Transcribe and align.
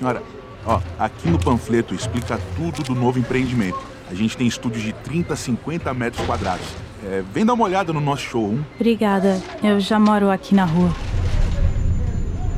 Senhora, 0.00 0.22
ó, 0.64 0.80
aqui 0.98 1.28
no 1.28 1.38
panfleto 1.38 1.94
explica 1.94 2.40
tudo 2.56 2.82
do 2.82 2.94
novo 2.94 3.18
empreendimento. 3.18 3.78
A 4.10 4.14
gente 4.14 4.34
tem 4.34 4.46
estúdios 4.46 4.82
de 4.82 4.94
30 4.94 5.34
a 5.34 5.36
50 5.36 5.92
metros 5.92 6.26
quadrados. 6.26 6.66
É, 7.04 7.22
vem 7.34 7.44
dar 7.44 7.52
uma 7.52 7.64
olhada 7.64 7.92
no 7.92 8.00
nosso 8.00 8.22
showroom. 8.22 8.62
Obrigada, 8.76 9.38
eu 9.62 9.78
já 9.78 10.00
moro 10.00 10.30
aqui 10.30 10.54
na 10.54 10.64
rua. 10.64 10.90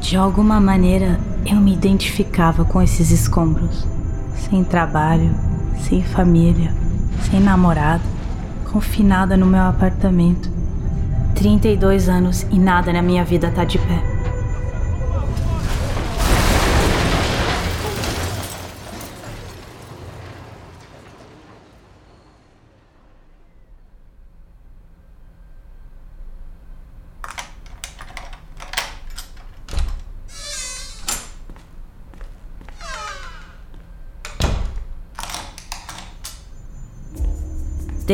De 0.01 0.17
alguma 0.17 0.61
maneira, 0.61 1.19
eu 1.45 1.57
me 1.57 1.73
identificava 1.75 2.65
com 2.65 2.81
esses 2.81 3.11
escombros. 3.11 3.89
Sem 4.37 4.63
trabalho, 4.63 5.35
sem 5.81 6.01
família, 6.01 6.73
sem 7.29 7.41
namorado, 7.41 8.05
confinada 8.71 9.37
no 9.37 9.47
meu 9.47 9.63
apartamento. 9.63 10.49
32 11.35 12.09
anos 12.09 12.47
e 12.53 12.59
nada 12.59 12.93
na 12.93 13.03
minha 13.03 13.25
vida 13.25 13.51
tá 13.51 13.65
de 13.65 13.79
pé. 13.79 14.12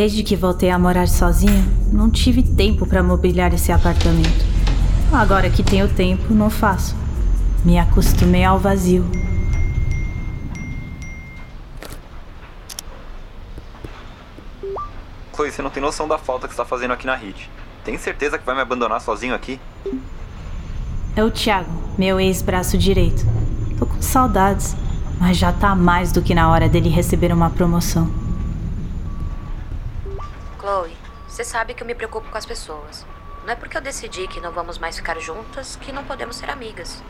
Desde 0.00 0.22
que 0.22 0.36
voltei 0.36 0.70
a 0.70 0.78
morar 0.78 1.08
sozinha, 1.08 1.66
não 1.92 2.08
tive 2.08 2.40
tempo 2.40 2.86
para 2.86 3.02
mobiliar 3.02 3.52
esse 3.52 3.72
apartamento. 3.72 4.46
Agora 5.12 5.50
que 5.50 5.60
tenho 5.60 5.92
tempo, 5.92 6.32
não 6.32 6.48
faço. 6.48 6.94
Me 7.64 7.80
acostumei 7.80 8.44
ao 8.44 8.60
vazio. 8.60 9.04
Chloe, 15.34 15.50
você 15.50 15.62
não 15.62 15.68
tem 15.68 15.82
noção 15.82 16.06
da 16.06 16.16
falta 16.16 16.46
que 16.46 16.52
está 16.52 16.64
fazendo 16.64 16.92
aqui 16.92 17.04
na 17.04 17.16
HIT. 17.16 17.50
Tem 17.84 17.98
certeza 17.98 18.38
que 18.38 18.46
vai 18.46 18.54
me 18.54 18.60
abandonar 18.60 19.00
sozinho 19.00 19.34
aqui? 19.34 19.58
É 21.16 21.24
o 21.24 21.30
Thiago, 21.32 21.72
meu 21.98 22.20
ex-braço 22.20 22.78
direito. 22.78 23.26
Tô 23.76 23.84
com 23.84 24.00
saudades, 24.00 24.76
mas 25.18 25.36
já 25.36 25.52
tá 25.52 25.74
mais 25.74 26.12
do 26.12 26.22
que 26.22 26.36
na 26.36 26.48
hora 26.48 26.68
dele 26.68 26.88
receber 26.88 27.32
uma 27.32 27.50
promoção. 27.50 28.17
Chloe, 30.68 30.94
você 31.26 31.42
sabe 31.42 31.72
que 31.72 31.82
eu 31.82 31.86
me 31.86 31.94
preocupo 31.94 32.28
com 32.28 32.36
as 32.36 32.44
pessoas. 32.44 33.06
Não 33.42 33.54
é 33.54 33.56
porque 33.56 33.74
eu 33.74 33.80
decidi 33.80 34.28
que 34.28 34.38
não 34.38 34.52
vamos 34.52 34.78
mais 34.78 34.96
ficar 34.96 35.18
juntas 35.18 35.76
que 35.76 35.90
não 35.90 36.04
podemos 36.04 36.36
ser 36.36 36.50
amigas. 36.50 37.02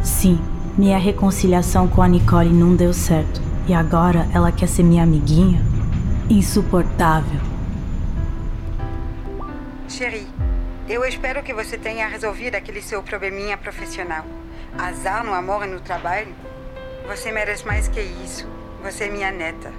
Sim, 0.00 0.40
minha 0.78 0.98
reconciliação 0.98 1.88
com 1.88 2.00
a 2.00 2.06
Nicole 2.06 2.50
não 2.50 2.76
deu 2.76 2.92
certo. 2.92 3.42
E 3.66 3.74
agora 3.74 4.28
ela 4.32 4.52
quer 4.52 4.68
ser 4.68 4.84
minha 4.84 5.02
amiguinha? 5.02 5.60
Insuportável. 6.28 7.40
Cherie, 9.88 10.28
eu 10.88 11.04
espero 11.04 11.42
que 11.42 11.52
você 11.52 11.76
tenha 11.76 12.06
resolvido 12.06 12.54
aquele 12.54 12.82
seu 12.82 13.02
probleminha 13.02 13.58
profissional. 13.58 14.24
Azar 14.78 15.24
no 15.24 15.34
amor 15.34 15.66
e 15.66 15.70
no 15.70 15.80
trabalho? 15.80 16.32
Você 17.08 17.32
merece 17.32 17.66
mais 17.66 17.88
que 17.88 18.00
isso. 18.00 18.46
Você 18.80 19.04
é 19.04 19.10
minha 19.10 19.32
neta. 19.32 19.72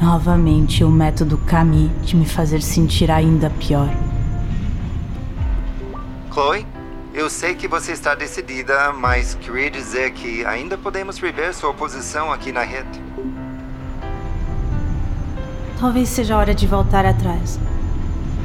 Novamente 0.00 0.82
o 0.82 0.90
método 0.90 1.36
Camille 1.36 1.90
de 2.02 2.16
me 2.16 2.24
fazer 2.24 2.62
sentir 2.62 3.10
ainda 3.10 3.50
pior. 3.50 3.88
Chloe, 6.32 6.66
eu 7.12 7.28
sei 7.28 7.54
que 7.54 7.68
você 7.68 7.92
está 7.92 8.14
decidida, 8.14 8.94
mas 8.94 9.34
queria 9.34 9.70
dizer 9.70 10.12
que 10.12 10.42
ainda 10.46 10.78
podemos 10.78 11.18
rever 11.18 11.54
sua 11.54 11.74
posição 11.74 12.32
aqui 12.32 12.50
na 12.50 12.62
rede. 12.62 12.98
Talvez 15.78 16.08
seja 16.08 16.38
hora 16.38 16.54
de 16.54 16.66
voltar 16.66 17.04
atrás. 17.04 17.60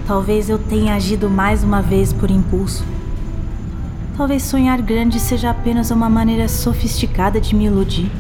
Talvez 0.06 0.50
eu 0.50 0.59
tenha 0.59 0.94
agido 0.94 1.30
mais 1.30 1.63
uma 1.63 1.81
vez 1.81 2.12
por 2.12 2.30
impulso. 2.30 2.84
Talvez 4.18 4.44
sonhar 4.44 4.81
grande 4.81 5.22
seja 5.22 5.51
apenas 5.51 5.90
uma 5.90 6.09
maneira 6.09 6.50
sofisticada 6.50 7.40
de 7.40 7.56
me 7.56 7.66
iludir. 7.66 8.12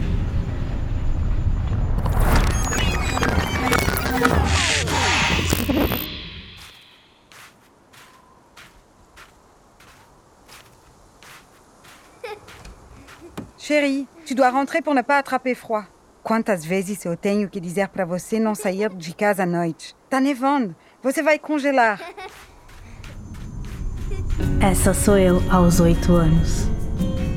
Chérie, 13.67 14.07
tu 14.27 14.35
dois 14.35 14.51
rentrer 14.51 14.83
pour 14.83 14.93
ne 14.93 15.01
pas 15.01 15.17
attraper 15.17 15.55
froid. 15.55 15.87
Quantas 16.21 16.63
vezes 16.63 17.03
eu 17.03 17.17
tenho 17.17 17.49
que 17.49 17.59
dizer 17.59 17.87
para 17.87 18.05
você 18.05 18.39
não 18.39 18.53
sair 18.53 18.93
de 18.93 19.15
casa 19.15 19.41
à 19.41 19.45
noite? 19.47 19.95
Tá 20.07 20.19
nevando. 20.19 20.75
Você 21.01 21.23
vai 21.23 21.39
congelar. 21.39 21.99
Essa 24.61 24.93
sou 24.93 25.17
eu 25.17 25.41
aos 25.49 25.79
oito 25.79 26.13
anos. 26.13 26.67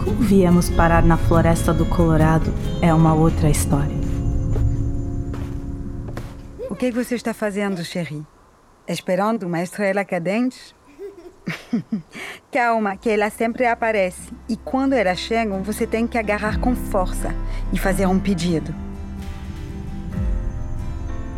Como 0.05 0.19
viemos 0.19 0.69
parar 0.69 1.03
na 1.03 1.17
floresta 1.17 1.73
do 1.73 1.87
Colorado 1.87 2.53
é 2.83 2.93
uma 2.93 3.15
outra 3.15 3.49
história. 3.49 3.97
O 6.69 6.75
que 6.75 6.91
você 6.91 7.15
está 7.15 7.33
fazendo, 7.33 7.83
Chérie? 7.83 8.27
Esperando 8.87 9.45
uma 9.45 9.63
estrela 9.63 10.05
cadente? 10.05 10.77
Calma, 12.51 12.97
que 12.97 13.11
ela 13.11 13.29
sempre 13.29 13.67
aparece. 13.67 14.33
E 14.49 14.57
quando 14.57 14.95
elas 14.95 15.19
chegam, 15.19 15.63
você 15.63 15.87
tem 15.87 16.07
que 16.07 16.17
agarrar 16.17 16.59
com 16.59 16.75
força 16.75 17.35
e 17.75 17.79
fazer 17.79 18.07
um 18.07 18.19
pedido. 18.19 18.75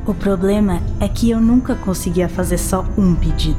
O 0.07 0.15
problema 0.15 0.81
é 1.01 1.09
que 1.09 1.29
eu 1.29 1.41
nunca 1.41 1.75
conseguia 1.75 2.29
fazer 2.29 2.59
só 2.59 2.87
um 2.97 3.17
pedido. 3.17 3.59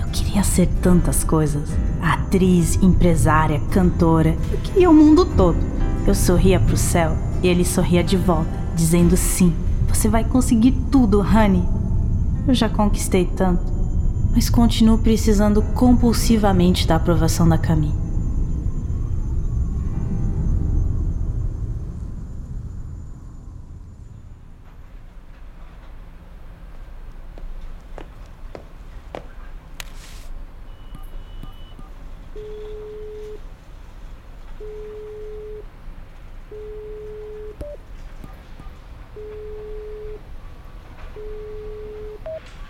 Eu 0.00 0.06
queria 0.12 0.44
ser 0.44 0.68
tantas 0.80 1.24
coisas: 1.24 1.68
atriz, 2.00 2.76
empresária, 2.76 3.60
cantora. 3.72 4.36
Eu 4.52 4.58
queria 4.58 4.88
o 4.88 4.94
mundo 4.94 5.24
todo. 5.24 5.58
Eu 6.06 6.14
sorria 6.14 6.60
pro 6.60 6.76
céu 6.76 7.16
e 7.42 7.48
ele 7.48 7.64
sorria 7.64 8.04
de 8.04 8.16
volta, 8.16 8.56
dizendo 8.76 9.16
sim. 9.16 9.52
Você 9.88 10.08
vai 10.08 10.22
conseguir 10.22 10.76
tudo, 10.92 11.20
Honey. 11.22 11.64
Eu 12.46 12.54
já 12.54 12.68
conquistei 12.68 13.26
tanto 13.26 13.77
mas 14.38 14.48
continuo 14.48 14.98
precisando 14.98 15.60
compulsivamente 15.74 16.86
da 16.86 16.94
aprovação 16.94 17.48
da 17.48 17.58
Camille. 17.58 17.92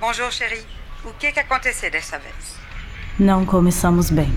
Bonjour, 0.00 0.32
chérie. 0.32 0.77
O 1.18 1.20
que, 1.20 1.32
que 1.32 1.40
aconteceu 1.40 1.90
dessa 1.90 2.16
vez? 2.16 2.54
Não 3.18 3.44
começamos 3.44 4.08
bem. 4.08 4.32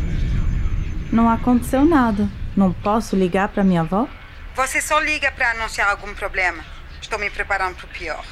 Não 1.12 1.30
aconteceu 1.30 1.86
nada. 1.86 2.28
Não 2.58 2.74
posso 2.74 3.16
ligar 3.16 3.50
para 3.50 3.64
minha 3.64 3.82
avó? 3.82 4.10
Você 4.56 4.82
só 4.82 5.00
liga 5.00 5.32
para 5.32 5.52
anunciar 5.52 5.92
algum 5.92 6.12
problema. 6.16 6.66
Estou 7.00 7.20
me 7.20 7.30
preparando 7.30 7.76
para 7.76 7.86
o 7.86 7.90
pior. 7.90 8.26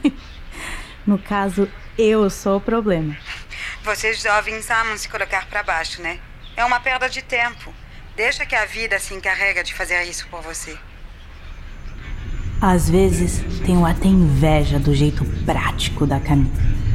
no 1.06 1.18
caso, 1.18 1.70
eu 1.98 2.30
sou 2.30 2.56
o 2.56 2.60
problema. 2.62 3.14
Vocês 3.84 4.22
jovens 4.22 4.70
amam 4.70 4.96
se 4.96 5.06
colocar 5.06 5.44
para 5.44 5.62
baixo, 5.62 6.00
né? 6.00 6.18
É 6.56 6.64
uma 6.64 6.80
perda 6.80 7.10
de 7.10 7.20
tempo. 7.20 7.74
Deixa 8.16 8.46
que 8.46 8.56
a 8.56 8.64
vida 8.64 8.98
se 8.98 9.12
encarrega 9.12 9.62
de 9.62 9.74
fazer 9.74 10.02
isso 10.04 10.26
por 10.28 10.40
você. 10.40 10.78
Às 12.58 12.88
vezes, 12.88 13.44
tenho 13.66 13.84
até 13.84 14.08
inveja 14.08 14.78
do 14.78 14.94
jeito 14.94 15.26
prático 15.44 16.06
da 16.06 16.18
Camille. 16.18 16.85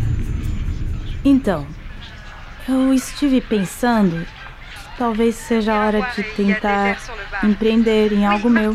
Então, 1.23 1.67
eu 2.67 2.93
estive 2.93 3.41
pensando 3.41 4.25
que 4.25 4.97
talvez 4.97 5.35
seja 5.35 5.73
a 5.73 5.85
hora 5.85 6.01
de 6.15 6.23
tentar 6.23 6.97
empreender 7.43 8.11
em 8.11 8.25
algo 8.25 8.49
meu. 8.49 8.73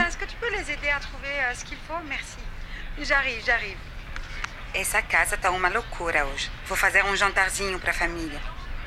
J'arrive, 2.98 3.42
j'arrive. 3.44 3.76
Essa 4.72 5.02
casa 5.02 5.36
tá 5.36 5.50
uma 5.50 5.68
loucura 5.68 6.24
hoje. 6.26 6.50
Vou 6.66 6.76
fazer 6.76 7.04
um 7.04 7.16
jantarzinho 7.16 7.78
para 7.78 7.90
a 7.90 7.94
família. 7.94 8.40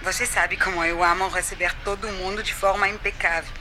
Você 0.04 0.26
sabe 0.26 0.56
como 0.56 0.84
eu 0.84 1.04
amo 1.04 1.28
receber 1.28 1.74
todo 1.84 2.08
mundo 2.08 2.42
de 2.42 2.54
forma 2.54 2.88
impecável. 2.88 3.52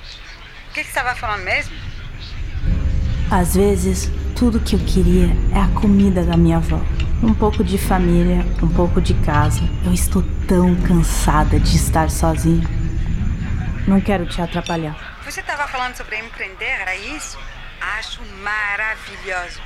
O 0.71 0.75
que, 0.75 0.81
que 0.81 0.85
você 0.85 0.89
estava 0.89 1.15
falando 1.15 1.43
mesmo? 1.43 1.77
Às 3.31 3.55
vezes, 3.57 4.11
tudo 4.39 4.61
que 4.61 4.77
eu 4.77 4.79
queria 4.79 5.27
é 5.53 5.61
a 5.61 5.81
comida 5.81 6.23
da 6.23 6.37
minha 6.37 6.59
avó. 6.59 6.81
Um 7.21 7.35
pouco 7.35 7.65
de 7.65 7.77
família, 7.77 8.47
um 8.63 8.69
pouco 8.69 9.01
de 9.01 9.13
casa. 9.15 9.61
Eu 9.85 9.93
estou 9.93 10.23
tão 10.47 10.77
cansada 10.77 11.59
de 11.59 11.75
estar 11.75 12.09
sozinha. 12.09 12.65
Não 13.89 14.01
quero 14.01 14.27
te 14.27 14.41
atrapalhar. 14.41 14.97
Você 15.25 15.41
estava 15.41 15.67
falando 15.67 15.97
sobre 15.97 16.17
empreender, 16.19 16.81
era 16.81 16.95
isso? 16.95 17.37
Acho 17.99 18.21
maravilhoso. 18.41 19.61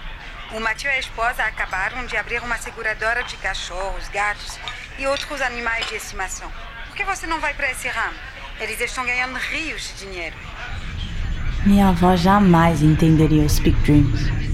O 0.55 0.61
Mathieu 0.61 0.91
e 0.91 0.95
a 0.95 1.01
esposa 1.01 1.45
acabaram 1.45 2.07
de 2.07 2.17
abrir 2.17 2.43
uma 2.43 2.57
seguradora 2.57 3.23
de 3.25 3.37
cachorros, 3.37 4.09
gatos 4.09 4.59
e 4.99 5.07
outros 5.07 5.43
animais 5.43 5.87
de 5.89 5.97
estimação. 5.97 6.51
Por 6.87 6.97
que 6.97 7.05
você 7.05 7.27
não 7.27 7.41
vai 7.41 7.53
para 7.53 7.71
esse 7.71 7.89
ramo? 7.89 8.17
Eles 8.59 8.81
estão 8.81 9.05
ganhando 9.05 9.37
rios 9.37 9.93
de 9.99 10.07
dinheiro. 10.07 10.37
Minha 11.67 11.89
avó 11.91 12.17
jamais 12.17 12.83
entenderia 12.83 13.43
os 13.43 13.53
Speak 13.53 13.79
Dreams. 13.83 14.52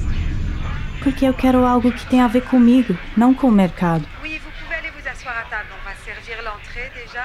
Porque 1.08 1.24
eu 1.24 1.32
quero 1.32 1.64
algo 1.64 1.90
que 1.90 2.04
tenha 2.04 2.26
a 2.26 2.28
ver 2.28 2.42
comigo, 2.42 2.94
não 3.16 3.32
com 3.32 3.46
o 3.46 3.50
mercado. 3.50 4.06
Oui, 4.20 4.38
vous 4.44 4.50
pouvez 4.60 4.76
aller 4.76 4.90
vous 4.90 5.08
asseoir 5.08 5.38
à 5.38 5.44
table. 5.48 5.70
On 5.80 5.82
va 5.88 5.94
servir 6.04 6.36
l'entrée 6.42 6.92
déjà. 6.94 7.24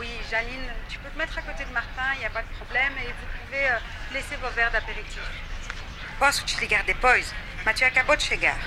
Oui, 0.00 0.08
Janine, 0.28 0.68
tu 0.88 0.98
peux 0.98 1.08
te 1.08 1.16
mettre 1.16 1.38
à 1.38 1.42
côté 1.42 1.64
de 1.64 1.72
Martin, 1.72 2.10
il 2.16 2.18
n'y 2.18 2.24
a 2.24 2.30
pas 2.30 2.42
de 2.42 2.48
problème. 2.58 2.92
Et 2.98 3.06
vous 3.06 3.28
pouvez 3.38 3.70
euh, 3.70 3.78
laisser 4.12 4.34
vos 4.42 4.50
verres 4.56 4.72
d'apéritif. 4.72 5.22
Posso 6.18 6.44
te 6.44 6.60
ligar 6.60 6.82
depois? 6.84 7.32
Mathieu 7.64 7.86
acabou 7.86 8.16
de 8.16 8.24
chegar. 8.24 8.58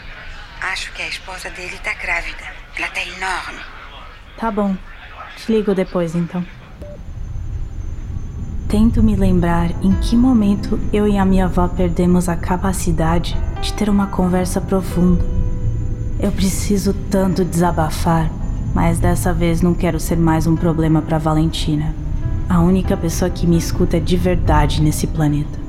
Acho 0.62 0.94
que 0.94 1.02
a 1.02 1.08
esposa 1.08 1.50
dele 1.50 1.78
tá 1.84 1.94
grávida. 1.96 2.46
Ela 2.78 2.88
tá 2.88 3.02
enorme. 3.02 3.60
Tá 4.38 4.50
bom. 4.50 4.78
Te 5.36 5.52
ligo 5.52 5.76
depois 5.76 6.16
então. 6.16 6.46
Tento 8.74 9.04
me 9.04 9.16
lembrar 9.16 9.70
em 9.86 9.94
que 10.02 10.16
momento 10.16 10.80
eu 10.92 11.08
e 11.08 11.16
a 11.16 11.24
minha 11.24 11.46
avó 11.46 11.68
perdemos 11.68 12.28
a 12.28 12.36
capacidade 12.36 13.38
de 13.62 13.72
ter 13.72 13.88
uma 13.88 14.08
conversa 14.08 14.60
profunda. 14.60 15.24
Eu 16.20 16.32
preciso 16.32 16.92
tanto 17.12 17.46
desabafar, 17.46 18.32
mas 18.74 18.98
dessa 18.98 19.32
vez 19.32 19.62
não 19.62 19.76
quero 19.76 20.00
ser 20.00 20.18
mais 20.18 20.48
um 20.48 20.56
problema 20.56 21.04
para 21.04 21.20
Valentina. 21.20 21.94
A 22.50 22.62
única 22.62 22.98
pessoa 22.98 23.30
que 23.30 23.46
me 23.46 23.60
escuta 23.60 24.02
de 24.02 24.18
verdade 24.18 24.82
nesse 24.82 25.06
planeta. 25.06 25.60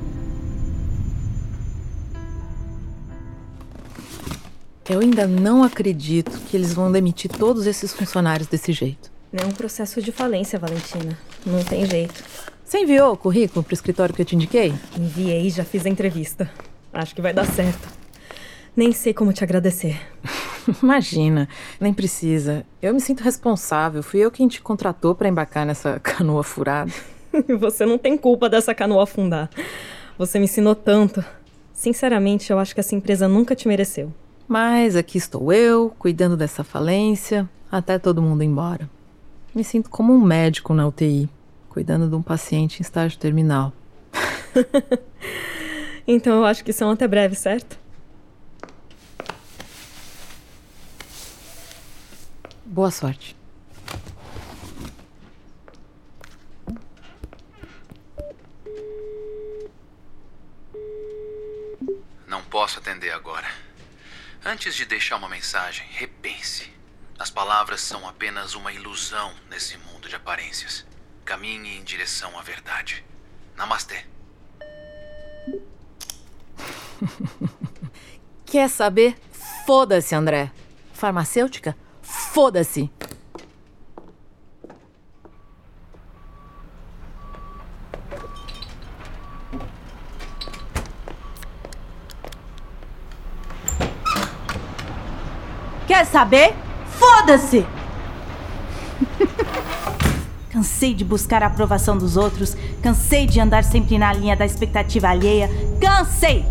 Eu 4.89 5.01
ainda 5.01 5.27
não 5.27 5.63
acredito 5.63 6.41
que 6.49 6.57
eles 6.57 6.73
vão 6.73 6.91
demitir 6.91 7.31
todos 7.31 7.67
esses 7.67 7.93
funcionários 7.93 8.49
desse 8.49 8.73
jeito. 8.73 9.13
É 9.31 9.45
um 9.45 9.51
processo 9.51 10.01
de 10.01 10.11
falência, 10.11 10.59
Valentina. 10.59 11.19
Não 11.45 11.63
tem 11.63 11.85
jeito. 11.85 12.54
Você 12.75 12.81
enviou 12.81 13.13
o 13.13 13.17
currículo 13.17 13.63
pro 13.63 13.73
escritório 13.73 14.13
que 14.13 14.21
eu 14.21 14.27
te 14.27 14.35
indiquei? 14.35 14.75
Enviei 14.99 15.49
já 15.49 15.63
fiz 15.63 15.87
a 15.87 15.89
entrevista. 15.89 16.51
Acho 16.93 17.15
que 17.15 17.23
vai 17.23 17.33
dar 17.33 17.47
certo. 17.47 17.89
Nem 18.77 18.91
sei 18.91 19.15
como 19.15 19.33
te 19.33 19.45
agradecer. 19.45 19.97
Imagina, 20.83 21.49
nem 21.79 21.95
precisa. 21.95 22.67
Eu 22.83 22.93
me 22.93 23.01
sinto 23.01 23.23
responsável. 23.23 24.03
Fui 24.03 24.19
eu 24.19 24.29
quem 24.29 24.49
te 24.49 24.61
contratou 24.61 25.15
para 25.15 25.29
embarcar 25.29 25.65
nessa 25.65 26.01
canoa 26.03 26.43
furada. 26.43 26.93
Você 27.61 27.87
não 27.87 27.97
tem 27.97 28.19
culpa 28.19 28.49
dessa 28.49 28.75
canoa 28.75 29.05
afundar. 29.05 29.49
Você 30.19 30.41
me 30.41 30.47
ensinou 30.47 30.75
tanto. 30.75 31.25
Sinceramente, 31.73 32.51
eu 32.51 32.59
acho 32.59 32.75
que 32.75 32.81
essa 32.81 32.97
empresa 32.97 33.29
nunca 33.29 33.55
te 33.55 33.69
mereceu. 33.69 34.13
Mas 34.49 34.97
aqui 34.97 35.17
estou 35.17 35.53
eu, 35.53 35.95
cuidando 35.97 36.37
dessa 36.37 36.65
falência, 36.65 37.49
até 37.71 38.01
todo 38.01 38.21
mundo 38.21 38.43
ir 38.43 38.47
embora. 38.47 38.91
Me 39.55 39.63
sinto 39.63 39.89
como 39.89 40.13
um 40.13 40.21
médico 40.21 40.75
na 40.75 40.89
UTI, 40.89 41.31
cuidando 41.75 42.09
de 42.09 42.15
um 42.15 42.23
paciente 42.23 42.79
em 42.79 42.83
estágio 42.83 43.19
terminal. 43.19 43.73
então 46.07 46.37
eu 46.37 46.45
acho 46.45 46.63
que 46.63 46.73
são 46.73 46.89
até 46.89 47.09
breve, 47.09 47.35
certo? 47.35 47.77
Boa 52.65 52.93
sorte. 52.93 53.37
Não 62.29 62.43
posso 62.45 62.79
atender 62.79 63.11
agora. 63.11 63.49
Antes 64.45 64.77
de 64.77 64.85
deixar 64.85 65.17
uma 65.17 65.29
mensagem, 65.29 65.85
repense. 65.91 66.73
As 67.19 67.31
palavras 67.31 67.81
são 67.81 68.09
apenas 68.09 68.55
uma 68.55 68.73
ilusão 68.73 69.33
nesse 69.51 69.77
mundo 69.79 70.09
de 70.09 70.15
aparências. 70.15 70.94
Caminhe 71.25 71.79
em 71.79 71.83
direção 71.83 72.39
à 72.39 72.43
verdade. 72.43 73.05
Namastê. 73.57 74.05
Quer 78.45 78.69
saber? 78.69 79.17
Foda-se, 79.67 80.15
André. 80.15 80.53
Farmacêutica? 80.93 81.77
Foda-se. 82.03 82.91
Quer 95.87 96.05
saber? 96.07 96.55
Foda-se! 96.99 97.74
Cansei 100.55 100.95
de 100.95 101.05
buscar 101.05 101.43
a 101.43 101.47
aprovação 101.47 101.99
dos 101.99 102.17
outros, 102.17 102.57
cansei 102.81 103.27
de 103.27 103.41
andar 103.41 103.65
sempre 103.65 103.99
na 103.99 104.13
linha 104.13 104.37
da 104.37 104.47
expectativa 104.47 105.09
alheia, 105.09 105.51
cansei! 105.81 106.47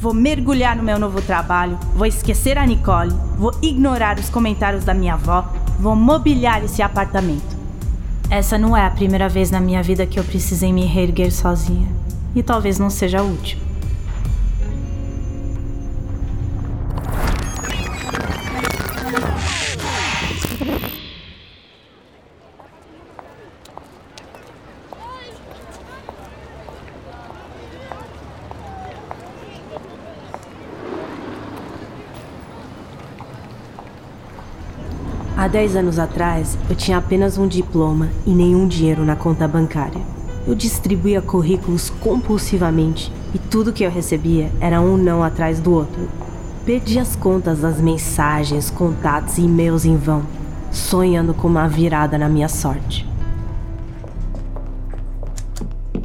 Vou 0.00 0.14
mergulhar 0.14 0.76
no 0.76 0.84
meu 0.84 1.00
novo 1.00 1.20
trabalho, 1.20 1.76
vou 1.96 2.06
esquecer 2.06 2.56
a 2.56 2.64
Nicole, 2.64 3.12
vou 3.36 3.52
ignorar 3.60 4.20
os 4.20 4.30
comentários 4.30 4.84
da 4.84 4.94
minha 4.94 5.14
avó, 5.14 5.52
vou 5.80 5.96
mobiliar 5.96 6.62
esse 6.62 6.80
apartamento. 6.80 7.58
Essa 8.30 8.56
não 8.56 8.76
é 8.76 8.86
a 8.86 8.90
primeira 8.90 9.28
vez 9.28 9.50
na 9.50 9.58
minha 9.58 9.82
vida 9.82 10.06
que 10.06 10.20
eu 10.20 10.24
precisei 10.24 10.72
me 10.72 10.86
reerguer 10.86 11.32
sozinha. 11.32 11.88
E 12.36 12.44
talvez 12.44 12.78
não 12.78 12.88
seja 12.88 13.18
a 13.18 13.22
última. 13.22 13.69
10 35.50 35.74
anos 35.74 35.98
atrás, 35.98 36.56
eu 36.68 36.76
tinha 36.76 36.96
apenas 36.96 37.36
um 37.36 37.48
diploma 37.48 38.08
e 38.24 38.30
nenhum 38.30 38.68
dinheiro 38.68 39.04
na 39.04 39.16
conta 39.16 39.48
bancária. 39.48 40.00
Eu 40.46 40.54
distribuía 40.54 41.20
currículos 41.20 41.90
compulsivamente 41.90 43.12
e 43.34 43.38
tudo 43.38 43.72
que 43.72 43.82
eu 43.82 43.90
recebia 43.90 44.50
era 44.60 44.80
um 44.80 44.96
não 44.96 45.24
atrás 45.24 45.58
do 45.58 45.72
outro. 45.72 46.08
Perdi 46.64 47.00
as 47.00 47.16
contas 47.16 47.60
das 47.60 47.80
mensagens, 47.80 48.70
contatos 48.70 49.38
e 49.38 49.42
e-mails 49.42 49.84
em 49.84 49.96
vão, 49.96 50.22
sonhando 50.70 51.34
com 51.34 51.48
uma 51.48 51.68
virada 51.68 52.16
na 52.16 52.28
minha 52.28 52.48
sorte. 52.48 53.04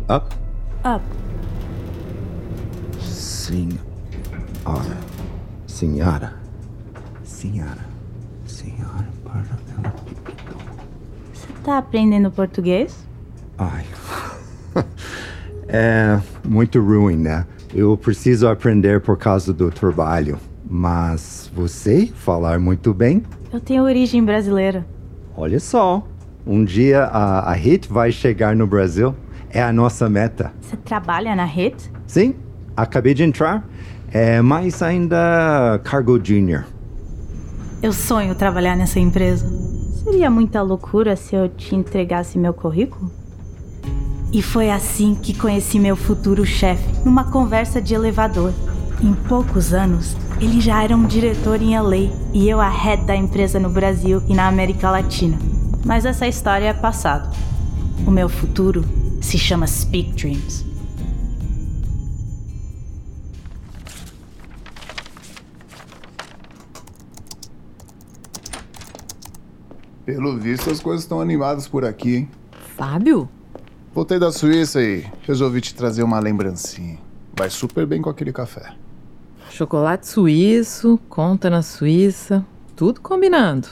Up? 0.10 0.36
Up. 0.84 1.04
Senhora. 3.00 3.78
Senhora. 5.68 6.34
Senhora. 7.24 7.96
Senhora 8.46 9.16
Você 11.34 11.48
tá 11.66 11.80
aprendendo 11.80 12.30
português? 12.30 12.96
Ai. 13.58 13.84
é 15.68 16.20
muito 16.48 16.80
ruim, 16.80 17.18
né? 17.18 17.46
Eu 17.74 17.98
preciso 17.98 18.48
aprender 18.48 19.02
por 19.02 19.18
causa 19.18 19.52
do 19.52 19.72
trabalho. 19.72 20.38
Mas 20.70 21.50
você 21.54 22.08
falar 22.08 22.60
muito 22.60 22.94
bem? 22.94 23.24
Eu 23.52 23.60
tenho 23.60 23.84
origem 23.84 24.24
brasileira. 24.24 24.86
Olha 25.36 25.60
só. 25.60 26.06
Um 26.46 26.64
dia 26.64 27.04
a, 27.04 27.52
a 27.52 27.54
Hit 27.54 27.90
vai 27.92 28.12
chegar 28.12 28.56
no 28.56 28.68
Brasil. 28.68 29.16
É 29.50 29.62
a 29.62 29.74
nossa 29.74 30.08
meta. 30.08 30.54
Você 30.62 30.78
trabalha 30.78 31.36
na 31.36 31.46
Hit? 31.46 31.92
Sim, 32.06 32.36
acabei 32.76 33.14
de 33.14 33.24
entrar. 33.24 33.68
É, 34.12 34.42
mas 34.42 34.82
ainda 34.82 35.80
cargo 35.84 36.20
junior. 36.24 36.66
Eu 37.82 37.92
sonho 37.92 38.36
trabalhar 38.36 38.76
nessa 38.76 39.00
empresa. 39.00 39.46
Seria 40.06 40.30
muita 40.30 40.62
loucura 40.62 41.16
se 41.16 41.36
eu 41.36 41.50
te 41.50 41.74
entregasse 41.74 42.38
meu 42.38 42.54
currículo? 42.54 43.12
E 44.32 44.40
foi 44.40 44.70
assim 44.70 45.16
que 45.16 45.36
conheci 45.36 45.80
meu 45.80 45.96
futuro 45.96 46.46
chefe, 46.46 46.88
numa 47.04 47.24
conversa 47.32 47.82
de 47.82 47.96
elevador. 47.96 48.54
Em 49.02 49.16
poucos 49.16 49.74
anos, 49.74 50.16
ele 50.40 50.62
já 50.62 50.84
era 50.84 50.96
um 50.96 51.08
diretor 51.08 51.60
em 51.60 51.76
LA 51.76 52.14
e 52.32 52.48
eu 52.48 52.62
a 52.62 52.70
head 52.70 53.04
da 53.04 53.16
empresa 53.16 53.60
no 53.60 53.68
Brasil 53.68 54.22
e 54.30 54.36
na 54.36 54.48
América 54.48 54.92
Latina. 54.92 55.40
Mas 55.84 56.06
essa 56.06 56.28
história 56.28 56.68
é 56.68 56.74
passado. 56.74 57.36
O 58.06 58.12
meu 58.12 58.30
futuro 58.30 58.86
se 59.20 59.40
chama 59.40 59.66
Speak 59.66 60.14
Dreams. 60.14 60.75
Pelo 70.06 70.38
visto, 70.38 70.70
as 70.70 70.80
coisas 70.80 71.02
estão 71.02 71.20
animadas 71.20 71.68
por 71.68 71.84
aqui, 71.84 72.16
hein? 72.18 72.30
Fábio? 72.78 73.28
Voltei 73.92 74.20
da 74.20 74.32
Suíça 74.32 74.80
e 74.80 75.04
resolvi 75.24 75.62
te 75.62 75.74
trazer 75.74 76.04
uma 76.04 76.20
lembrancinha. 76.20 77.00
Vai 77.36 77.50
super 77.50 77.88
bem 77.88 78.04
com 78.04 78.10
aquele 78.12 78.32
café. 78.32 78.74
Chocolate 79.50 80.08
suíço, 80.08 81.00
conta 81.10 81.50
na 81.50 81.64
Suíça, 81.64 82.46
tudo 82.76 83.02
combinando. 83.02 83.68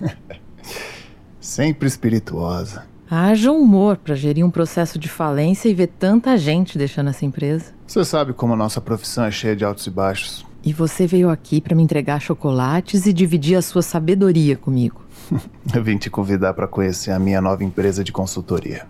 Sempre 1.40 1.86
espirituosa. 1.86 2.84
Haja 3.08 3.52
humor 3.52 3.96
para 3.96 4.16
gerir 4.16 4.44
um 4.44 4.50
processo 4.50 4.98
de 4.98 5.08
falência 5.08 5.68
e 5.68 5.74
ver 5.74 5.88
tanta 5.88 6.36
gente 6.36 6.78
deixando 6.78 7.10
essa 7.10 7.24
empresa. 7.24 7.72
Você 7.86 8.04
sabe 8.04 8.32
como 8.32 8.54
a 8.54 8.56
nossa 8.56 8.80
profissão 8.80 9.24
é 9.24 9.30
cheia 9.30 9.54
de 9.54 9.64
altos 9.64 9.86
e 9.86 9.90
baixos. 9.90 10.46
E 10.64 10.72
você 10.72 11.06
veio 11.06 11.30
aqui 11.30 11.60
para 11.60 11.76
me 11.76 11.82
entregar 11.82 12.20
chocolates 12.20 13.06
e 13.06 13.12
dividir 13.12 13.56
a 13.56 13.62
sua 13.62 13.82
sabedoria 13.82 14.56
comigo. 14.56 15.02
Eu 15.74 15.82
vim 15.82 15.96
te 15.96 16.10
convidar 16.10 16.54
para 16.54 16.66
conhecer 16.66 17.10
a 17.10 17.18
minha 17.18 17.40
nova 17.40 17.64
empresa 17.64 18.02
de 18.02 18.12
consultoria. 18.12 18.86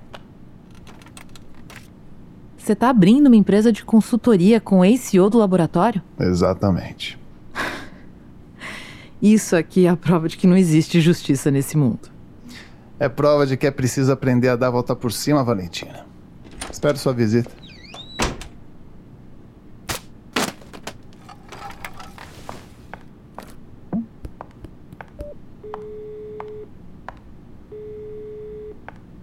Você 2.56 2.75
tá 2.75 2.90
abrindo 2.90 3.26
uma 3.26 3.37
empresa 3.37 3.72
de 3.72 3.84
consultoria 3.84 4.60
com 4.60 4.80
o 4.80 4.84
ex-CEO 4.84 5.30
do 5.30 5.38
laboratório? 5.38 6.02
Exatamente. 6.18 7.18
Isso 9.20 9.56
aqui 9.56 9.87
é 9.87 9.88
a 9.88 9.96
prova 9.96 10.28
de 10.28 10.37
que 10.37 10.46
não 10.46 10.56
existe 10.56 11.00
justiça 11.00 11.50
nesse 11.50 11.76
mundo. 11.76 12.10
É 12.99 13.08
prova 13.08 13.46
de 13.46 13.56
que 13.56 13.66
é 13.66 13.70
preciso 13.70 14.12
aprender 14.12 14.49
a 14.49 14.56
dar 14.56 14.68
a 14.68 14.70
volta 14.70 14.94
por 14.94 15.10
cima, 15.10 15.42
Valentina. 15.42 16.04
Espero 16.70 16.99
sua 16.99 17.12
visita. 17.12 17.50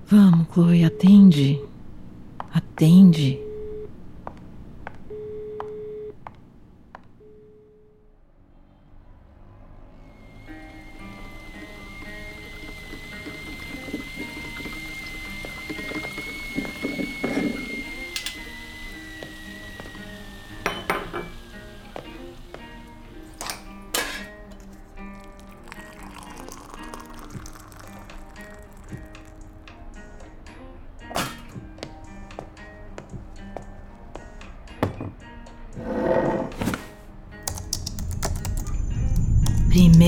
Vamos, 0.10 0.48
Chloe, 0.54 0.86
atende. 0.86 1.60
Atende. 2.54 3.47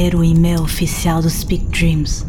Primeiro 0.09 0.35
e-mail 0.35 0.63
oficial 0.63 1.21
do 1.21 1.29
Speak 1.29 1.65
Dreams. 1.65 2.25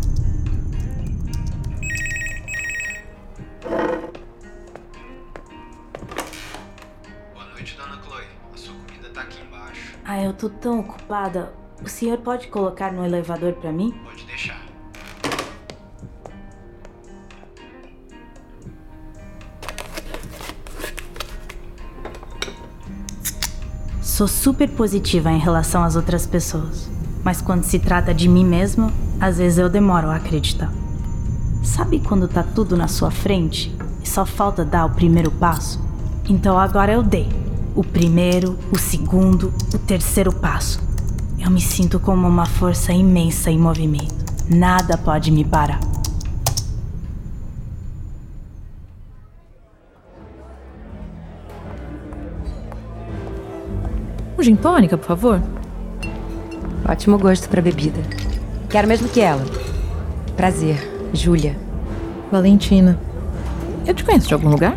Boa 7.32 7.46
noite, 7.54 7.78
dona 7.78 7.98
Chloe. 8.02 8.24
A 8.52 8.56
sua 8.58 8.74
comida 8.74 9.08
tá 9.14 9.22
aqui 9.22 9.40
embaixo. 9.42 9.94
Ah, 10.04 10.22
eu 10.22 10.34
tô 10.34 10.50
tão 10.50 10.80
ocupada. 10.80 11.54
O 11.82 11.88
senhor 11.88 12.18
pode 12.18 12.48
colocar 12.48 12.92
no 12.92 13.02
elevador 13.02 13.54
pra 13.54 13.72
mim? 13.72 13.98
Pode 14.04 14.26
deixar. 14.26 14.60
Sou 24.02 24.28
super 24.28 24.68
positiva 24.68 25.32
em 25.32 25.38
relação 25.38 25.82
às 25.82 25.96
outras 25.96 26.26
pessoas, 26.26 26.90
mas 27.24 27.40
quando 27.40 27.64
se 27.64 27.78
trata 27.78 28.14
de 28.14 28.28
mim 28.28 28.44
mesmo, 28.44 28.90
às 29.20 29.38
vezes 29.38 29.58
eu 29.58 29.68
demoro 29.68 30.08
a 30.08 30.16
acreditar. 30.16 30.72
Sabe 31.62 32.00
quando 32.00 32.26
tá 32.26 32.42
tudo 32.42 32.76
na 32.76 32.88
sua 32.88 33.10
frente 33.10 33.74
e 34.02 34.08
só 34.08 34.24
falta 34.24 34.64
dar 34.64 34.86
o 34.86 34.90
primeiro 34.90 35.30
passo? 35.30 35.80
Então 36.28 36.58
agora 36.58 36.92
eu 36.92 37.02
dei. 37.02 37.28
O 37.74 37.84
primeiro, 37.84 38.58
o 38.72 38.78
segundo, 38.78 39.52
o 39.72 39.78
terceiro 39.78 40.32
passo. 40.32 40.80
Eu 41.38 41.50
me 41.50 41.60
sinto 41.60 42.00
como 42.00 42.26
uma 42.26 42.46
força 42.46 42.92
imensa 42.92 43.50
em 43.50 43.58
movimento. 43.58 44.14
Nada 44.48 44.96
pode 44.96 45.30
me 45.30 45.44
parar. 45.44 45.80
Um 54.38 54.42
gin 54.42 54.56
tônica, 54.56 54.96
por 54.96 55.06
favor? 55.06 55.59
Ótimo 56.90 57.18
gosto 57.18 57.48
pra 57.48 57.62
bebida. 57.62 58.00
Quero 58.68 58.88
mesmo 58.88 59.08
que 59.08 59.20
ela. 59.20 59.44
Prazer, 60.36 60.76
Júlia. 61.14 61.56
Valentina. 62.32 62.98
Eu 63.86 63.94
te 63.94 64.02
conheço 64.02 64.26
de 64.26 64.34
algum 64.34 64.48
lugar? 64.48 64.76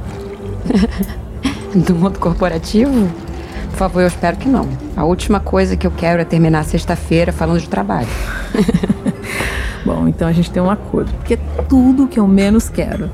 Do 1.74 1.96
mundo 1.96 2.20
corporativo? 2.20 3.10
Por 3.72 3.77
favor, 3.77 4.01
eu 4.01 4.08
espero 4.08 4.38
que 4.38 4.48
não. 4.48 4.70
A 4.96 5.03
última 5.03 5.39
coisa 5.39 5.75
que 5.75 5.88
eu 5.88 5.91
quero 5.91 6.22
é 6.22 6.25
terminar 6.25 6.63
sexta-feira 6.65 7.32
falando 7.32 7.60
de 7.60 7.67
trabalho. 7.67 8.08
Bom, 9.84 10.08
então 10.08 10.27
a 10.27 10.32
gente 10.32 10.51
tem 10.51 10.62
um 10.62 10.70
acordo, 10.70 11.12
porque 11.13 11.34
é 11.34 11.39
tudo 11.67 12.08
que 12.08 12.20
eu 12.20 12.27
menos 12.27 12.70
quero. 12.70 13.10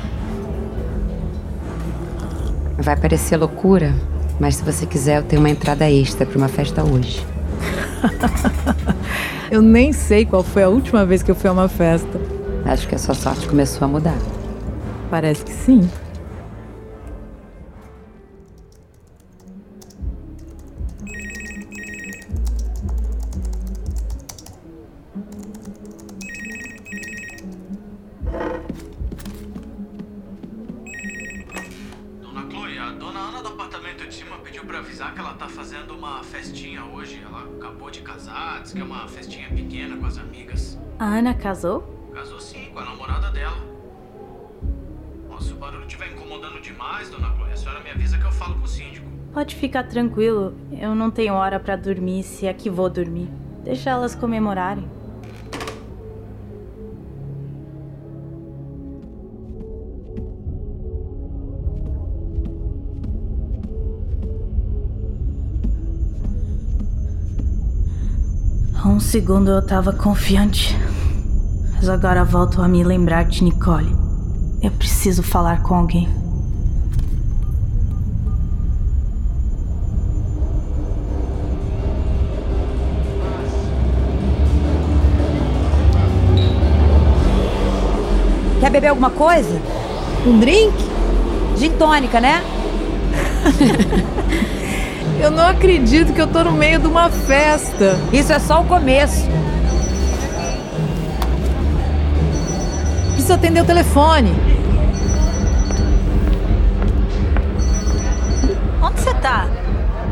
Vai 2.76 2.94
parecer 2.94 3.38
loucura, 3.38 3.94
mas 4.38 4.56
se 4.56 4.62
você 4.62 4.84
quiser, 4.84 5.20
eu 5.20 5.22
tenho 5.22 5.40
uma 5.40 5.48
entrada 5.48 5.90
extra 5.90 6.26
para 6.26 6.36
uma 6.36 6.48
festa 6.48 6.84
hoje. 6.84 7.24
eu 9.50 9.62
nem 9.62 9.92
sei 9.92 10.24
qual 10.24 10.42
foi 10.42 10.62
a 10.62 10.68
última 10.68 11.04
vez 11.04 11.22
que 11.22 11.30
eu 11.30 11.34
fui 11.34 11.48
a 11.48 11.52
uma 11.52 11.68
festa. 11.68 12.20
Acho 12.64 12.88
que 12.88 12.94
a 12.94 12.98
sua 12.98 13.14
sorte 13.14 13.46
começou 13.46 13.84
a 13.84 13.88
mudar. 13.88 14.18
Parece 15.10 15.44
que 15.44 15.52
sim. 15.52 15.88
Festinha 36.44 36.84
hoje. 36.84 37.22
Ela 37.24 37.44
acabou 37.56 37.90
de 37.90 38.00
casar, 38.00 38.62
diz 38.62 38.72
que 38.72 38.80
é 38.80 38.84
uma 38.84 39.08
festinha 39.08 39.48
pequena 39.48 39.96
com 39.96 40.06
as 40.06 40.18
amigas. 40.18 40.78
A 40.98 41.06
Ana 41.06 41.34
casou? 41.34 41.82
Casou 42.12 42.38
sim, 42.38 42.66
com 42.72 42.78
a 42.78 42.84
namorada 42.84 43.30
dela. 43.30 43.56
Ó, 45.30 45.38
se 45.40 45.52
o 45.52 45.56
barulho 45.56 45.86
estiver 45.86 46.12
incomodando 46.12 46.60
demais, 46.60 47.08
dona 47.08 47.34
Chloe, 47.34 47.50
a 47.50 47.56
senhora 47.56 47.80
me 47.80 47.90
avisa 47.90 48.18
que 48.18 48.24
eu 48.24 48.32
falo 48.32 48.54
com 48.56 48.64
o 48.64 48.68
síndico. 48.68 49.06
Pode 49.32 49.56
ficar 49.56 49.84
tranquilo, 49.84 50.54
eu 50.70 50.94
não 50.94 51.10
tenho 51.10 51.34
hora 51.34 51.58
pra 51.58 51.76
dormir 51.76 52.22
se 52.22 52.46
é 52.46 52.52
que 52.52 52.70
vou 52.70 52.88
dormir. 52.90 53.28
Deixa 53.64 53.90
elas 53.90 54.14
comemorarem. 54.14 54.88
Segundo 69.04 69.50
eu 69.50 69.62
tava 69.62 69.92
confiante, 69.92 70.76
mas 71.74 71.88
agora 71.88 72.24
volto 72.24 72.62
a 72.62 72.66
me 72.66 72.82
lembrar 72.82 73.26
de 73.26 73.44
Nicole. 73.44 73.94
Eu 74.62 74.70
preciso 74.72 75.22
falar 75.22 75.62
com 75.62 75.74
alguém. 75.74 76.08
Quer 88.58 88.70
beber 88.70 88.88
alguma 88.88 89.10
coisa? 89.10 89.60
Um 90.26 90.40
drink? 90.40 90.74
Gin 91.58 91.72
tônica, 91.72 92.20
né? 92.20 92.42
eu 95.20 95.30
não 95.30 95.48
acredito 95.48 96.12
que 96.12 96.20
eu 96.20 96.26
tô 96.26 96.44
no 96.44 96.52
meio 96.52 96.78
de 96.78 96.86
uma 96.86 97.08
festa. 97.10 97.96
Isso 98.12 98.32
é 98.32 98.38
só 98.38 98.60
o 98.60 98.64
começo. 98.64 99.26
Preciso 103.12 103.32
atender 103.32 103.62
o 103.62 103.64
telefone. 103.64 104.34
Onde 108.82 109.00
você 109.00 109.14
tá? 109.14 109.46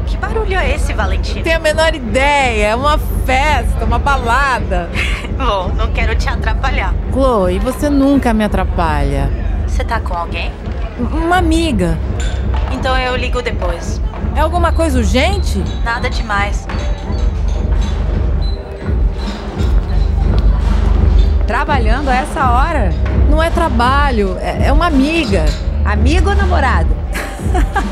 Que 0.07 0.17
barulho 0.17 0.59
é 0.59 0.75
esse, 0.75 0.93
Valentina? 0.93 1.43
Tenho 1.43 1.57
a 1.57 1.61
menor 1.61 1.95
ideia. 1.95 2.69
É 2.69 2.75
uma 2.75 2.99
festa, 3.27 3.85
uma 3.85 3.99
balada. 3.99 4.89
Bom, 5.37 5.73
não 5.77 5.93
quero 5.93 6.15
te 6.15 6.29
atrapalhar. 6.29 6.95
Chloe, 7.13 7.59
você 7.59 7.91
nunca 7.91 8.33
me 8.33 8.45
atrapalha. 8.45 9.31
Você 9.67 9.85
tá 9.85 10.01
com 10.01 10.15
alguém? 10.15 10.51
Uma 10.99 11.39
amiga. 11.39 11.99
Então 12.73 12.97
eu 12.97 13.17
ligo 13.17 13.43
depois. 13.43 14.01
É 14.35 14.41
alguma 14.41 14.73
coisa 14.73 14.99
urgente? 14.99 15.63
Nada 15.85 16.09
demais. 16.09 16.67
Trabalhando 21.47 22.09
a 22.09 22.15
essa 22.15 22.51
hora? 22.51 22.91
Não 23.29 23.43
é 23.43 23.51
trabalho, 23.51 24.39
é, 24.41 24.69
é 24.69 24.73
uma 24.73 24.87
amiga. 24.87 25.45
Amigo 25.85 26.31
ou 26.31 26.35
namorado? 26.37 26.89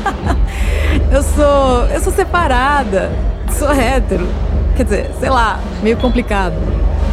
eu 1.11 1.21
sou. 1.21 1.85
Eu 1.87 1.99
sou 1.99 2.11
separada. 2.11 3.11
Sou 3.51 3.71
hétero. 3.71 4.27
Quer 4.75 4.83
dizer, 4.83 5.11
sei 5.19 5.29
lá, 5.29 5.59
meio 5.83 5.97
complicado. 5.97 6.55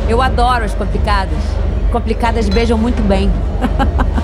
Eu 0.08 0.23
adoro 0.23 0.64
as 0.64 0.75
complicadas. 0.75 1.38
Complicadas 1.92 2.49
beijam 2.49 2.78
muito 2.78 3.02
bem. 3.06 3.30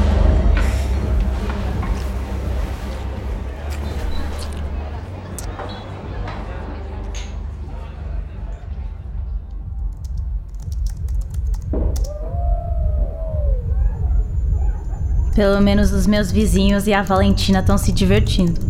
Pelo 15.35 15.61
menos 15.61 15.93
os 15.93 16.07
meus 16.07 16.31
vizinhos 16.31 16.87
e 16.87 16.93
a 16.93 17.03
Valentina 17.03 17.59
estão 17.59 17.77
se 17.77 17.91
divertindo. 17.91 18.61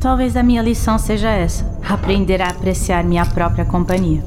Talvez 0.00 0.36
a 0.36 0.42
minha 0.42 0.60
lição 0.60 0.98
seja 0.98 1.30
essa: 1.30 1.64
aprender 1.88 2.42
a 2.42 2.48
apreciar 2.48 3.04
minha 3.04 3.24
própria 3.24 3.64
companhia. 3.64 4.22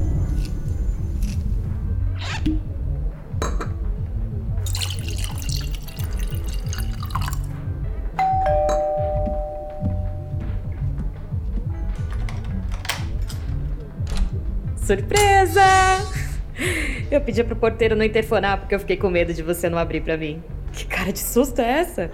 Surpresa! 14.77 16.20
Eu 17.09 17.19
pedi 17.21 17.43
pro 17.43 17.55
porteiro 17.55 17.95
não 17.95 18.05
interfonar 18.05 18.59
porque 18.59 18.73
eu 18.73 18.79
fiquei 18.79 18.97
com 18.97 19.09
medo 19.09 19.33
de 19.33 19.43
você 19.43 19.69
não 19.69 19.77
abrir 19.77 20.01
para 20.01 20.17
mim. 20.17 20.41
Que 20.71 20.85
cara 20.85 21.11
de 21.11 21.19
susto 21.19 21.59
é 21.59 21.79
essa? 21.79 22.11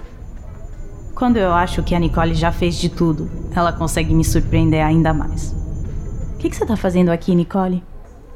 Quando 1.14 1.38
eu 1.38 1.52
acho 1.52 1.84
que 1.84 1.96
a 1.96 2.00
Nicole 2.00 2.36
já 2.36 2.52
fez 2.52 2.78
de 2.78 2.90
tudo, 2.90 3.30
ela 3.56 3.74
consegue 3.74 4.14
me 4.14 4.24
surpreender 4.24 4.84
ainda 4.84 5.14
mais. 5.14 5.52
O 6.34 6.38
que, 6.38 6.50
que 6.50 6.56
você 6.56 6.66
tá 6.66 6.76
fazendo 6.76 7.10
aqui, 7.10 7.34
Nicole? 7.34 7.84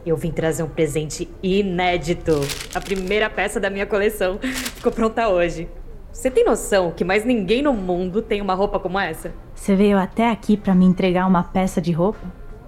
Eu 0.03 0.17
vim 0.17 0.31
trazer 0.31 0.63
um 0.63 0.67
presente 0.67 1.29
inédito. 1.43 2.31
A 2.73 2.81
primeira 2.81 3.29
peça 3.29 3.59
da 3.59 3.69
minha 3.69 3.85
coleção. 3.85 4.39
Ficou 4.41 4.91
pronta 4.91 5.27
hoje. 5.27 5.69
Você 6.11 6.31
tem 6.31 6.43
noção 6.43 6.91
que 6.91 7.03
mais 7.03 7.23
ninguém 7.23 7.61
no 7.61 7.71
mundo 7.71 8.21
tem 8.21 8.41
uma 8.41 8.53
roupa 8.53 8.79
como 8.79 8.99
essa? 8.99 9.31
Você 9.53 9.75
veio 9.75 9.97
até 9.97 10.29
aqui 10.29 10.57
para 10.57 10.73
me 10.73 10.85
entregar 10.85 11.27
uma 11.27 11.43
peça 11.43 11.79
de 11.79 11.91
roupa? 11.91 12.19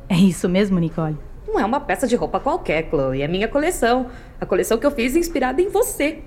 É 0.08 0.16
isso 0.16 0.48
mesmo, 0.48 0.80
Nicole? 0.80 1.18
Não 1.54 1.60
é 1.60 1.66
uma 1.66 1.80
peça 1.80 2.08
de 2.08 2.16
roupa 2.16 2.40
qualquer, 2.40 2.90
Chloe. 2.90 3.22
É 3.22 3.28
minha 3.28 3.48
coleção. 3.48 4.08
A 4.42 4.46
coleção 4.46 4.76
que 4.80 4.88
eu 4.88 4.90
fiz 4.90 5.16
inspirada 5.16 5.62
em 5.62 5.70
você. 5.70 6.24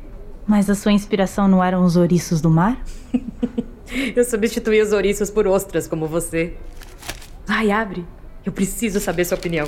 Mas 0.47 0.71
a 0.71 0.75
sua 0.77 0.93
inspiração 0.93 1.49
não 1.49 1.63
eram 1.63 1.85
os 1.85 1.97
ouriços 1.97 2.41
do 2.41 2.49
mar? 2.49 2.81
Eu 4.15 4.25
substituí 4.25 4.81
os 4.81 4.93
ouriços 4.93 5.29
por 5.31 5.47
ostras, 5.47 5.89
como 5.89 6.07
você. 6.07 6.57
Vai, 7.45 7.73
abre. 7.73 8.07
Eu 8.45 8.53
preciso 8.53 9.01
saber 9.01 9.25
sua 9.25 9.37
opinião. 9.37 9.67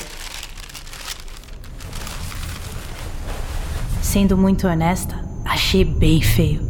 Sendo 4.01 4.37
muito 4.37 4.67
honesta, 4.69 5.25
achei 5.45 5.85
bem 5.85 6.21
feio. 6.21 6.61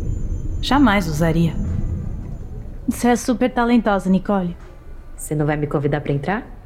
Jamais 0.62 1.06
usaria. 1.06 1.54
Você 2.86 3.08
é 3.08 3.16
super 3.16 3.52
talentosa, 3.52 4.08
Nicole. 4.08 4.56
Você 5.14 5.34
não 5.34 5.44
vai 5.44 5.56
me 5.56 5.66
convidar 5.66 6.00
para 6.00 6.12
entrar? 6.12 6.57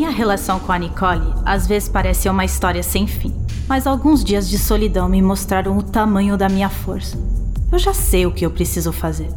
Minha 0.00 0.10
relação 0.10 0.58
com 0.58 0.72
a 0.72 0.78
Nicole 0.78 1.34
às 1.44 1.66
vezes 1.66 1.86
parece 1.86 2.26
uma 2.26 2.42
história 2.42 2.82
sem 2.82 3.06
fim, 3.06 3.34
mas 3.68 3.86
alguns 3.86 4.24
dias 4.24 4.48
de 4.48 4.56
solidão 4.56 5.10
me 5.10 5.20
mostraram 5.20 5.76
o 5.76 5.82
tamanho 5.82 6.38
da 6.38 6.48
minha 6.48 6.70
força. 6.70 7.18
Eu 7.70 7.78
já 7.78 7.92
sei 7.92 8.24
o 8.24 8.32
que 8.32 8.46
eu 8.46 8.50
preciso 8.50 8.92
fazer. 8.92 9.28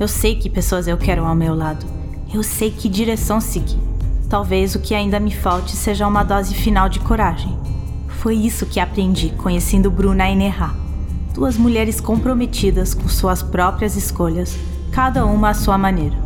Eu 0.00 0.08
sei 0.08 0.34
que 0.34 0.50
pessoas 0.50 0.88
eu 0.88 0.98
quero 0.98 1.24
ao 1.24 1.36
meu 1.36 1.54
lado. 1.54 1.86
Eu 2.34 2.42
sei 2.42 2.68
que 2.72 2.88
direção 2.88 3.40
seguir. 3.40 3.78
Talvez 4.28 4.74
o 4.74 4.80
que 4.80 4.92
ainda 4.92 5.20
me 5.20 5.32
falte 5.32 5.76
seja 5.76 6.08
uma 6.08 6.24
dose 6.24 6.52
final 6.52 6.88
de 6.88 6.98
coragem. 6.98 7.56
Foi 8.08 8.34
isso 8.34 8.66
que 8.66 8.80
aprendi 8.80 9.30
conhecendo 9.38 9.88
Bruna 9.88 10.28
e 10.28 10.34
Nerra. 10.34 10.74
Duas 11.32 11.56
mulheres 11.56 12.00
comprometidas 12.00 12.92
com 12.92 13.08
suas 13.08 13.40
próprias 13.40 13.94
escolhas, 13.94 14.58
cada 14.90 15.24
uma 15.24 15.50
à 15.50 15.54
sua 15.54 15.78
maneira. 15.78 16.21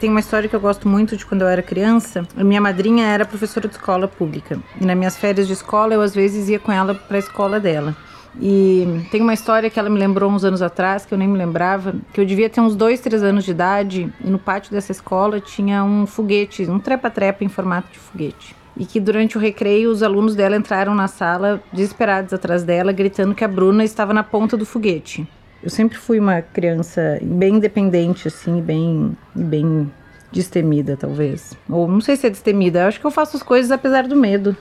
Tem 0.00 0.08
uma 0.08 0.20
história 0.20 0.48
que 0.48 0.56
eu 0.56 0.60
gosto 0.60 0.88
muito 0.88 1.14
de 1.14 1.26
quando 1.26 1.42
eu 1.42 1.46
era 1.46 1.62
criança. 1.62 2.26
A 2.34 2.42
minha 2.42 2.58
madrinha 2.58 3.06
era 3.06 3.26
professora 3.26 3.68
de 3.68 3.74
escola 3.74 4.08
pública. 4.08 4.58
E 4.80 4.86
nas 4.86 4.96
minhas 4.96 5.14
férias 5.14 5.46
de 5.46 5.52
escola, 5.52 5.92
eu 5.92 6.00
às 6.00 6.14
vezes 6.14 6.48
ia 6.48 6.58
com 6.58 6.72
ela 6.72 6.94
para 6.94 7.18
a 7.18 7.20
escola 7.20 7.60
dela. 7.60 7.94
E 8.40 9.04
tem 9.10 9.20
uma 9.20 9.34
história 9.34 9.68
que 9.68 9.78
ela 9.78 9.90
me 9.90 9.98
lembrou 9.98 10.30
uns 10.30 10.42
anos 10.42 10.62
atrás, 10.62 11.04
que 11.04 11.12
eu 11.12 11.18
nem 11.18 11.28
me 11.28 11.36
lembrava, 11.36 11.96
que 12.14 12.20
eu 12.20 12.24
devia 12.24 12.48
ter 12.48 12.62
uns 12.62 12.74
dois, 12.74 12.98
três 12.98 13.22
anos 13.22 13.44
de 13.44 13.50
idade, 13.50 14.10
e 14.24 14.30
no 14.30 14.38
pátio 14.38 14.72
dessa 14.72 14.90
escola 14.90 15.38
tinha 15.38 15.84
um 15.84 16.06
foguete, 16.06 16.62
um 16.62 16.78
trepa-trepa 16.78 17.44
em 17.44 17.48
formato 17.48 17.92
de 17.92 17.98
foguete. 17.98 18.56
E 18.78 18.86
que 18.86 18.98
durante 18.98 19.36
o 19.36 19.40
recreio 19.40 19.90
os 19.90 20.02
alunos 20.02 20.34
dela 20.34 20.56
entraram 20.56 20.94
na 20.94 21.08
sala, 21.08 21.62
desesperados 21.70 22.32
atrás 22.32 22.62
dela, 22.62 22.90
gritando 22.90 23.34
que 23.34 23.44
a 23.44 23.48
Bruna 23.48 23.84
estava 23.84 24.14
na 24.14 24.22
ponta 24.22 24.56
do 24.56 24.64
foguete. 24.64 25.28
Eu 25.62 25.68
sempre 25.68 25.98
fui 25.98 26.18
uma 26.18 26.40
criança 26.40 27.18
bem 27.22 27.56
independente, 27.56 28.28
assim, 28.28 28.62
bem, 28.62 29.16
bem 29.34 29.90
destemida, 30.32 30.96
talvez. 30.96 31.52
Ou 31.68 31.86
não 31.86 32.00
sei 32.00 32.16
se 32.16 32.26
é 32.26 32.30
destemida, 32.30 32.80
eu 32.80 32.88
acho 32.88 33.00
que 33.00 33.06
eu 33.06 33.10
faço 33.10 33.36
as 33.36 33.42
coisas 33.42 33.70
apesar 33.70 34.06
do 34.06 34.16
medo. 34.16 34.56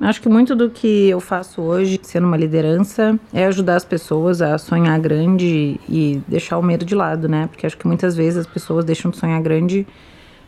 Acho 0.00 0.22
que 0.22 0.30
muito 0.30 0.56
do 0.56 0.70
que 0.70 1.10
eu 1.10 1.20
faço 1.20 1.60
hoje, 1.60 2.00
sendo 2.02 2.26
uma 2.26 2.36
liderança, 2.36 3.20
é 3.34 3.44
ajudar 3.44 3.76
as 3.76 3.84
pessoas 3.84 4.40
a 4.40 4.56
sonhar 4.56 4.98
grande 4.98 5.78
e 5.86 6.22
deixar 6.26 6.56
o 6.56 6.62
medo 6.62 6.86
de 6.86 6.94
lado, 6.94 7.28
né? 7.28 7.46
Porque 7.48 7.66
acho 7.66 7.76
que 7.76 7.86
muitas 7.86 8.16
vezes 8.16 8.38
as 8.38 8.46
pessoas 8.46 8.82
deixam 8.82 9.10
de 9.10 9.18
sonhar 9.18 9.42
grande 9.42 9.86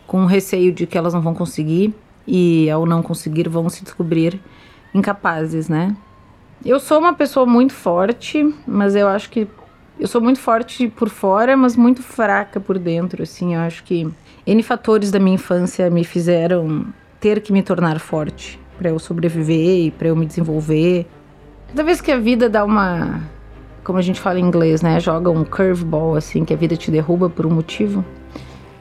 com 0.07 0.25
receio 0.25 0.73
de 0.73 0.87
que 0.87 0.97
elas 0.97 1.13
não 1.13 1.21
vão 1.21 1.35
conseguir 1.35 1.95
e 2.27 2.71
ao 2.71 2.87
não 2.87 3.03
conseguir 3.03 3.47
vão 3.47 3.69
se 3.69 3.85
descobrir 3.85 4.41
incapazes, 4.95 5.69
né? 5.69 5.95
Eu 6.65 6.81
sou 6.81 6.99
uma 6.99 7.13
pessoa 7.13 7.45
muito 7.45 7.75
forte, 7.75 8.55
mas 8.67 8.97
eu 8.97 9.07
acho 9.07 9.29
que 9.29 9.47
eu 9.99 10.09
sou 10.09 10.21
muito 10.21 10.41
forte 10.41 10.89
por 10.89 11.09
fora, 11.09 11.57
mas 11.57 11.77
muito 11.77 12.03
fraca 12.03 12.59
por 12.59 12.79
dentro, 12.79 13.23
assim. 13.23 13.55
Eu 13.55 13.61
acho 13.61 13.85
que 13.85 14.09
N 14.47 14.63
fatores 14.63 15.11
da 15.11 15.19
minha 15.19 15.35
infância 15.35 15.89
me 15.91 16.05
fizeram 16.05 16.87
ter 17.21 17.41
que 17.41 17.53
me 17.53 17.63
tornar 17.63 18.01
forte 18.01 18.59
para 18.77 18.91
eu 18.91 18.99
sobreviver 18.99 19.87
e 19.87 19.91
para 19.91 20.09
eu 20.09 20.17
me 20.17 20.27
desenvolver. 20.27 21.07
Cada 21.69 21.85
vez 21.85 22.01
que 22.01 22.11
a 22.11 22.19
vida 22.19 22.49
dá 22.49 22.65
uma, 22.65 23.21
como 23.85 23.99
a 23.99 24.03
gente 24.03 24.21
fala 24.21 24.41
em 24.41 24.45
inglês, 24.45 24.83
né, 24.83 24.99
joga 24.99 25.31
um 25.31 25.45
curveball 25.45 26.17
assim, 26.17 26.45
que 26.45 26.53
a 26.53 26.57
vida 26.57 26.77
te 26.77 26.91
derruba 26.91 27.31
por 27.31 27.47
um 27.47 27.51
motivo. 27.51 28.05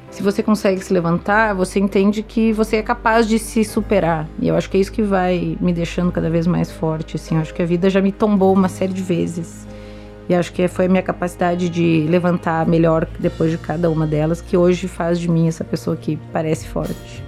Se 0.09 0.21
você 0.21 0.43
consegue 0.43 0.83
se 0.83 0.91
levantar, 0.91 1.53
você 1.53 1.79
entende 1.79 2.21
que 2.21 2.51
você 2.51 2.77
é 2.77 2.81
capaz 2.81 3.27
de 3.27 3.39
se 3.39 3.63
superar. 3.63 4.27
E 4.39 4.49
eu 4.49 4.55
acho 4.55 4.69
que 4.69 4.75
é 4.75 4.79
isso 4.79 4.91
que 4.91 5.01
vai 5.01 5.57
me 5.61 5.71
deixando 5.71 6.11
cada 6.11 6.29
vez 6.29 6.45
mais 6.45 6.69
forte, 6.69 7.15
assim. 7.15 7.35
Eu 7.35 7.41
acho 7.41 7.53
que 7.53 7.61
a 7.61 7.65
vida 7.65 7.89
já 7.89 8.01
me 8.01 8.11
tombou 8.11 8.53
uma 8.53 8.67
série 8.67 8.91
de 8.91 9.01
vezes. 9.01 9.65
E 10.31 10.33
acho 10.33 10.53
que 10.53 10.65
foi 10.69 10.85
a 10.85 10.87
minha 10.87 11.03
capacidade 11.03 11.67
de 11.67 12.07
levantar 12.07 12.65
melhor 12.65 13.05
depois 13.19 13.51
de 13.51 13.57
cada 13.57 13.89
uma 13.89 14.07
delas 14.07 14.39
que 14.39 14.55
hoje 14.55 14.87
faz 14.87 15.19
de 15.19 15.29
mim 15.29 15.49
essa 15.49 15.61
pessoa 15.61 15.97
que 15.97 16.17
parece 16.31 16.69
forte. 16.69 17.21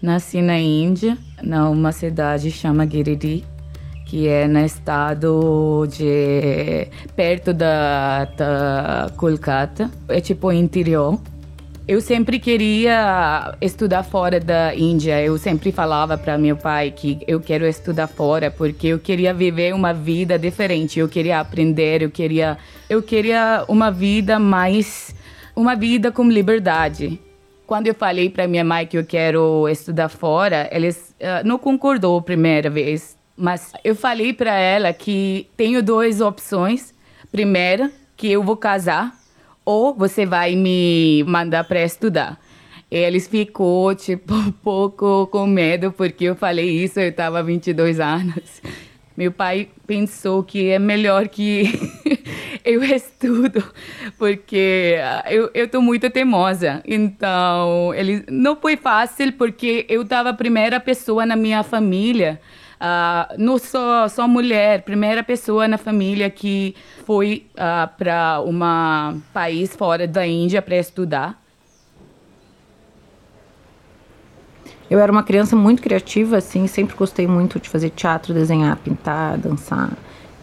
Nasci 0.00 0.40
na 0.40 0.58
Índia, 0.58 1.18
numa 1.42 1.92
cidade 1.92 2.50
chamada 2.50 2.90
Girirdi, 2.90 3.44
que 4.06 4.26
é 4.26 4.48
no 4.48 4.60
estado 4.60 5.86
de 5.90 6.88
perto 7.14 7.52
da, 7.52 8.24
da 8.34 9.10
Kolkata, 9.14 9.90
é 10.08 10.22
tipo 10.22 10.50
interior. 10.52 11.20
Eu 11.88 12.00
sempre 12.00 12.40
queria 12.40 13.56
estudar 13.60 14.02
fora 14.02 14.40
da 14.40 14.74
Índia. 14.74 15.22
Eu 15.22 15.38
sempre 15.38 15.70
falava 15.70 16.18
para 16.18 16.36
meu 16.36 16.56
pai 16.56 16.90
que 16.90 17.20
eu 17.28 17.40
quero 17.40 17.64
estudar 17.64 18.08
fora 18.08 18.50
porque 18.50 18.88
eu 18.88 18.98
queria 18.98 19.32
viver 19.32 19.72
uma 19.72 19.94
vida 19.94 20.36
diferente. 20.36 20.98
Eu 20.98 21.08
queria 21.08 21.38
aprender, 21.38 22.02
eu 22.02 22.10
queria 22.10 22.58
eu 22.90 23.00
queria 23.00 23.64
uma 23.68 23.92
vida 23.92 24.36
mais 24.36 25.14
uma 25.54 25.76
vida 25.76 26.10
com 26.10 26.28
liberdade. 26.28 27.20
Quando 27.68 27.86
eu 27.86 27.94
falei 27.94 28.30
para 28.30 28.48
minha 28.48 28.64
mãe 28.64 28.84
que 28.84 28.98
eu 28.98 29.06
quero 29.06 29.68
estudar 29.68 30.08
fora, 30.08 30.68
eles 30.72 31.14
uh, 31.20 31.46
não 31.46 31.56
concordou 31.56 32.18
a 32.18 32.22
primeira 32.22 32.68
vez. 32.68 33.16
Mas 33.36 33.72
eu 33.84 33.94
falei 33.94 34.32
para 34.32 34.58
ela 34.58 34.92
que 34.92 35.48
tenho 35.56 35.80
duas 35.84 36.20
opções. 36.20 36.92
Primeira, 37.30 37.92
que 38.16 38.32
eu 38.32 38.42
vou 38.42 38.56
casar 38.56 39.12
ou 39.66 39.92
você 39.92 40.24
vai 40.24 40.54
me 40.54 41.24
mandar 41.24 41.64
para 41.64 41.82
estudar. 41.82 42.40
Eles 42.88 43.26
ficou 43.26 43.94
tipo 43.94 44.32
um 44.32 44.52
pouco 44.52 45.26
com 45.26 45.46
medo 45.46 45.92
porque 45.92 46.24
eu 46.24 46.36
falei 46.36 46.70
isso, 46.70 47.00
eu 47.00 47.08
estava 47.08 47.42
22 47.42 47.98
anos. 47.98 48.62
Meu 49.16 49.32
pai 49.32 49.68
pensou 49.86 50.44
que 50.44 50.68
é 50.68 50.78
melhor 50.78 51.26
que 51.26 51.64
eu 52.62 52.84
estudo, 52.84 53.64
porque 54.18 54.98
eu, 55.30 55.50
eu 55.54 55.66
tô 55.68 55.80
muito 55.80 56.10
teimosa. 56.10 56.82
Então, 56.86 57.94
ele 57.94 58.24
não 58.30 58.54
foi 58.56 58.76
fácil 58.76 59.32
porque 59.32 59.86
eu 59.88 60.02
estava 60.02 60.28
a 60.28 60.34
primeira 60.34 60.78
pessoa 60.78 61.24
na 61.24 61.34
minha 61.34 61.62
família 61.62 62.38
Uh, 62.76 63.34
não 63.38 63.56
sou, 63.56 64.08
sou 64.08 64.28
mulher, 64.28 64.82
primeira 64.82 65.22
pessoa 65.22 65.66
na 65.66 65.78
família 65.78 66.28
que 66.28 66.74
foi 67.06 67.46
uh, 67.54 67.56
ah, 67.56 67.90
para 67.96 68.42
um 68.42 69.20
país 69.32 69.74
fora 69.74 70.06
da 70.06 70.26
Índia 70.26 70.60
para 70.60 70.76
estudar. 70.76 71.42
Eu 74.90 75.00
era 75.00 75.10
uma 75.10 75.22
criança 75.22 75.56
muito 75.56 75.82
criativa, 75.82 76.36
assim, 76.36 76.66
sempre 76.66 76.94
gostei 76.94 77.26
muito 77.26 77.58
de 77.58 77.68
fazer 77.68 77.90
teatro, 77.90 78.32
desenhar, 78.32 78.76
pintar, 78.76 79.36
dançar. 79.38 79.90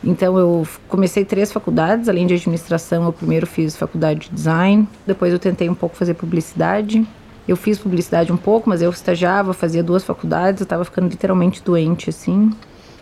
Então 0.04 0.38
eu 0.38 0.68
comecei 0.90 1.24
três 1.24 1.52
faculdades, 1.52 2.10
além 2.10 2.28
de 2.28 2.34
administração, 2.34 3.06
eu 3.06 3.14
primeiro 3.14 3.48
fiz 3.48 3.76
faculdade 3.78 4.22
de 4.22 4.32
design, 4.32 4.88
depois 5.08 5.32
eu 5.32 5.40
tentei 5.40 5.70
um 5.70 5.76
pouco 5.76 5.96
fazer 5.96 6.16
publicidade. 6.16 7.08
Eu 7.48 7.58
fiz 7.58 7.78
publicidade 7.78 8.32
um 8.32 8.38
pouco, 8.38 8.70
mas 8.70 8.82
eu 8.82 8.90
estagiava, 8.90 9.54
fazia 9.54 9.84
duas 9.84 10.04
faculdades, 10.04 10.62
eu 10.62 10.66
estava 10.66 10.86
ficando 10.86 11.10
literalmente 11.10 11.62
doente, 11.62 12.10
assim. 12.10 12.52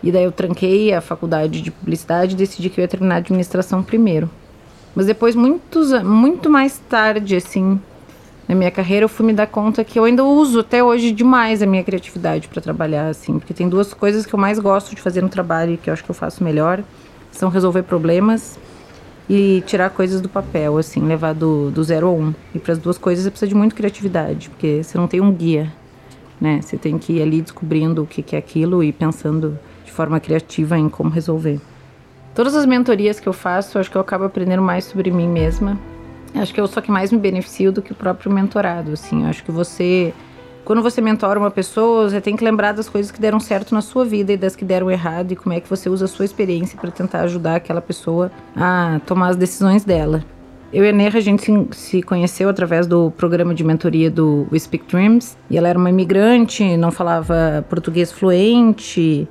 E 0.04 0.12
daí 0.12 0.23
eu 0.23 0.32
tranquei 0.32 0.93
a 0.93 0.99
faculdade 0.99 1.62
de 1.62 1.69
publicidade 1.69 2.34
e 2.34 2.38
decidi 2.38 2.69
que 2.69 2.80
eu 2.80 2.84
ia 2.84 2.88
terminar 2.88 3.15
a 3.15 3.17
administração 3.19 3.84
primeiro. 3.84 4.30
Mas 4.95 5.06
depois, 5.06 5.36
muitos, 5.36 5.91
muito 6.04 6.49
mais 6.49 6.80
tarde, 6.89 7.36
assim, 7.36 7.80
na 8.47 8.56
minha 8.56 8.71
carreira, 8.71 9.06
eu 9.06 9.10
fui 9.10 9.25
me 9.25 9.32
dar 9.32 9.45
conta 9.45 9.84
que 9.84 9.99
eu 9.99 10.04
ainda 10.04 10.23
uso 10.23 10.60
até 10.60 10.84
hoje 10.84 11.12
demais 11.12 11.62
a 11.62 11.67
minha 11.67 11.84
criatividade 11.84 12.47
para 12.47 12.62
trabalhar, 12.62 13.08
assim. 13.08 13.38
Porque 13.38 13.54
tem 13.54 13.69
duas 13.69 13.93
coisas 13.93 14.25
que 14.25 14.34
eu 14.34 14.39
mais 14.39 14.58
gosto 14.58 14.95
de 14.95 15.01
fazer 15.01 15.21
no 15.21 15.30
trabalho 15.30 15.73
e 15.73 15.77
que 15.77 15.89
eu 15.89 15.93
acho 15.93 16.04
que 16.04 16.10
eu 16.10 16.15
faço 16.15 16.43
melhor. 16.43 16.84
São 17.32 17.49
resolver 17.49 17.84
problemas 17.84 18.60
e 19.34 19.63
tirar 19.65 19.89
coisas 19.91 20.20
do 20.20 20.28
papel, 20.28 20.78
assim, 20.78 21.00
levar 21.08 21.34
do, 21.34 21.72
do 21.72 21.82
zero 21.86 22.08
ao 22.08 22.17
um. 22.17 22.34
E 22.54 22.60
para 22.60 22.74
as 22.74 22.78
duas 22.78 22.98
coisas 22.98 23.24
você 23.24 23.32
precisa 23.32 23.48
de 23.48 23.56
muita 23.56 23.74
criatividade, 23.74 24.50
porque 24.50 24.84
você 24.84 24.98
não 24.98 25.08
tem 25.08 25.22
um 25.22 25.32
guia, 25.32 25.72
né? 26.39 26.60
Você 26.62 26.76
tem 26.76 26.98
que 26.98 27.13
ir 27.13 27.22
ali 27.22 27.41
descobrindo 27.41 28.04
o 28.04 28.06
que, 28.06 28.22
que 28.22 28.36
é 28.36 28.39
aquilo 28.39 28.84
e 28.84 28.91
pensando 28.91 29.58
de 29.86 29.91
forma 29.91 30.20
criativa 30.20 30.78
em 30.78 30.89
como 30.89 31.10
resolver. 31.10 31.62
Todas 32.36 32.54
as 32.56 32.65
mentorias 32.65 33.22
que 33.22 33.28
eu 33.30 33.32
faço, 33.32 33.80
acho 33.80 33.89
que 33.89 33.96
eu 33.96 34.02
acabo 34.02 34.26
aprendendo 34.26 34.62
mais 34.62 34.84
sobre 34.84 35.10
mim 35.10 35.30
mesma. 35.30 35.80
Acho 36.36 36.54
que 36.54 36.60
eu 36.60 36.67
sou 36.67 36.84
que 36.84 36.91
mais 36.91 37.10
me 37.10 37.17
beneficio 37.17 37.72
do 37.72 37.82
que 37.82 37.94
o 37.94 37.96
próprio 37.96 38.30
mentorado, 38.30 38.91
assim. 38.91 39.26
Acho 39.28 39.46
que 39.46 39.52
você 39.52 40.13
quando 40.63 40.82
você 40.82 41.02
mentora 41.02 41.39
uma 41.39 41.52
pessoa, 41.52 42.10
você 42.10 42.21
tem 42.21 42.36
que 42.36 42.43
lembrar 42.43 42.71
das 42.71 42.88
coisas 42.88 43.12
que 43.12 43.19
deram 43.19 43.39
certo 43.39 43.74
na 43.74 43.82
sua 43.82 44.06
vida 44.06 44.34
e 44.34 44.38
das 44.38 44.56
que 44.56 44.63
deram 44.63 44.89
errado 44.89 45.32
e 45.32 45.36
como 45.36 45.54
é 45.54 45.60
que 45.60 45.69
você 45.69 45.89
usa 45.89 46.06
a 46.06 46.08
sua 46.08 46.26
experiência 46.26 46.78
para 46.80 46.91
tentar 46.91 47.21
ajudar 47.21 47.56
aquela 47.56 47.82
pessoa 47.82 48.32
a 48.56 49.00
tomar 49.06 49.30
as 49.30 49.36
decisões 49.36 49.84
dela. 49.84 50.24
Eu 50.74 50.86
e 50.86 50.89
a 50.89 50.93
Neha, 50.93 51.17
a 51.17 51.19
gente 51.19 51.52
se 51.71 52.02
conheceu 52.02 52.47
através 52.47 52.88
do 52.88 53.12
programa 53.12 53.54
de 53.54 53.62
mentoria 53.62 54.10
do 54.10 54.47
Speak 54.58 54.86
Dreams. 54.88 55.38
E 55.50 55.58
ela 55.58 55.67
era 55.67 55.78
uma 55.78 55.89
imigrante, 55.89 56.78
não 56.78 56.91
falava 56.91 57.65
português 57.69 58.10
fluente. 58.10 59.28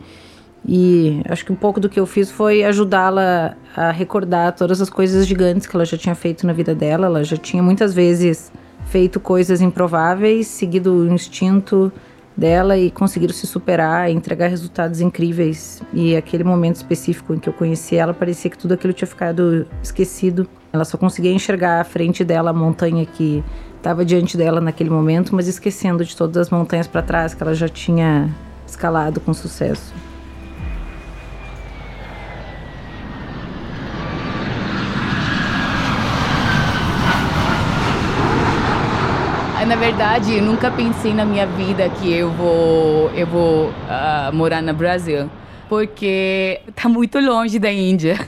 E 0.69 1.23
acho 1.27 1.47
que 1.47 1.51
um 1.51 1.57
pouco 1.57 1.81
do 1.81 1.89
que 1.89 1.99
eu 1.99 2.05
fiz 2.05 2.31
foi 2.31 2.63
ajudá-la 2.63 3.57
a 3.75 3.91
recordar 3.91 4.53
todas 4.55 4.83
as 4.83 4.91
coisas 4.91 5.27
gigantes 5.27 5.67
que 5.67 5.75
ela 5.75 5.87
já 5.87 5.97
tinha 5.97 6.15
feito 6.15 6.47
na 6.47 6.53
vida 6.53 6.75
dela. 6.75 7.07
Ela 7.07 7.25
já 7.25 7.39
tinha 7.39 7.63
muitas 7.63 7.95
vezes 7.95 8.53
feito 8.91 9.21
coisas 9.21 9.61
improváveis, 9.61 10.49
seguido 10.49 10.93
o 10.93 11.13
instinto 11.13 11.93
dela 12.37 12.77
e 12.77 12.91
conseguiram 12.91 13.33
se 13.33 13.47
superar, 13.47 14.11
entregar 14.11 14.49
resultados 14.49 15.01
incríveis. 15.01 15.81
E 15.93 16.17
aquele 16.17 16.43
momento 16.43 16.77
específico 16.77 17.33
em 17.33 17.39
que 17.39 17.49
eu 17.49 17.53
conheci 17.53 17.97
ela, 17.97 18.13
parecia 18.13 18.51
que 18.51 18.59
tudo 18.59 18.75
aquilo 18.75 18.93
tinha 18.93 19.07
ficado 19.07 19.67
esquecido. 19.83 20.49
Ela 20.73 20.85
só 20.85 20.99
conseguia 20.99 21.33
enxergar 21.33 21.81
à 21.81 21.85
frente 21.85 22.25
dela 22.25 22.51
a 22.51 22.53
montanha 22.53 23.07
que 23.07 23.45
estava 23.77 24.05
diante 24.05 24.37
dela 24.37 24.61
naquele 24.61 24.91
momento, 24.91 25.35
mas 25.35 25.47
esquecendo 25.47 26.05
de 26.05 26.17
todas 26.17 26.37
as 26.37 26.51
montanhas 26.51 26.87
para 26.87 27.03
trás 27.03 27.33
que 27.33 27.43
ela 27.43 27.55
já 27.55 27.69
tinha 27.69 28.29
escalado 28.67 29.21
com 29.21 29.33
sucesso. 29.33 29.95
Verdade, 40.01 40.41
nunca 40.41 40.71
pensei 40.71 41.13
na 41.13 41.27
minha 41.27 41.47
vida 41.47 41.87
que 41.91 42.11
eu 42.11 42.31
vou, 42.31 43.11
eu 43.11 43.27
vou 43.27 43.69
uh, 43.69 44.33
morar 44.33 44.63
no 44.63 44.73
Brasil, 44.73 45.31
porque 45.69 46.59
tá 46.75 46.89
muito 46.89 47.21
longe 47.21 47.59
da 47.59 47.71
Índia. 47.71 48.19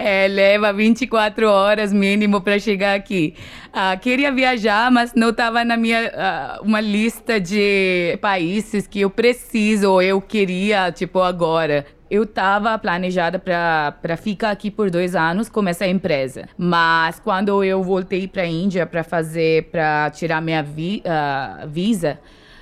É, 0.00 0.28
leva 0.28 0.72
24 0.72 1.50
horas 1.50 1.92
mínimo 1.92 2.40
para 2.40 2.56
chegar 2.60 2.94
aqui. 2.94 3.34
Uh, 3.70 3.98
queria 3.98 4.30
viajar, 4.30 4.92
mas 4.92 5.12
não 5.12 5.30
estava 5.30 5.64
na 5.64 5.76
minha 5.76 6.12
uh, 6.60 6.64
uma 6.64 6.80
lista 6.80 7.40
de 7.40 8.16
países 8.22 8.86
que 8.86 9.00
eu 9.00 9.10
preciso 9.10 9.90
ou 9.90 10.00
eu 10.00 10.20
queria, 10.20 10.92
tipo, 10.92 11.18
agora 11.20 11.84
eu 12.10 12.22
estava 12.22 12.78
planejada 12.78 13.38
para 13.38 14.16
ficar 14.16 14.50
aqui 14.50 14.70
por 14.70 14.90
dois 14.90 15.14
anos 15.14 15.48
com 15.48 15.66
essa 15.68 15.86
empresa. 15.86 16.48
Mas 16.56 17.20
quando 17.20 17.62
eu 17.62 17.82
voltei 17.82 18.26
para 18.26 18.42
a 18.42 18.46
Índia 18.46 18.86
para 18.86 19.04
fazer, 19.04 19.64
para 19.70 20.10
tirar 20.10 20.40
minha 20.40 20.62
vi, 20.62 21.02
uh, 21.04 21.68
visa, 21.68 22.18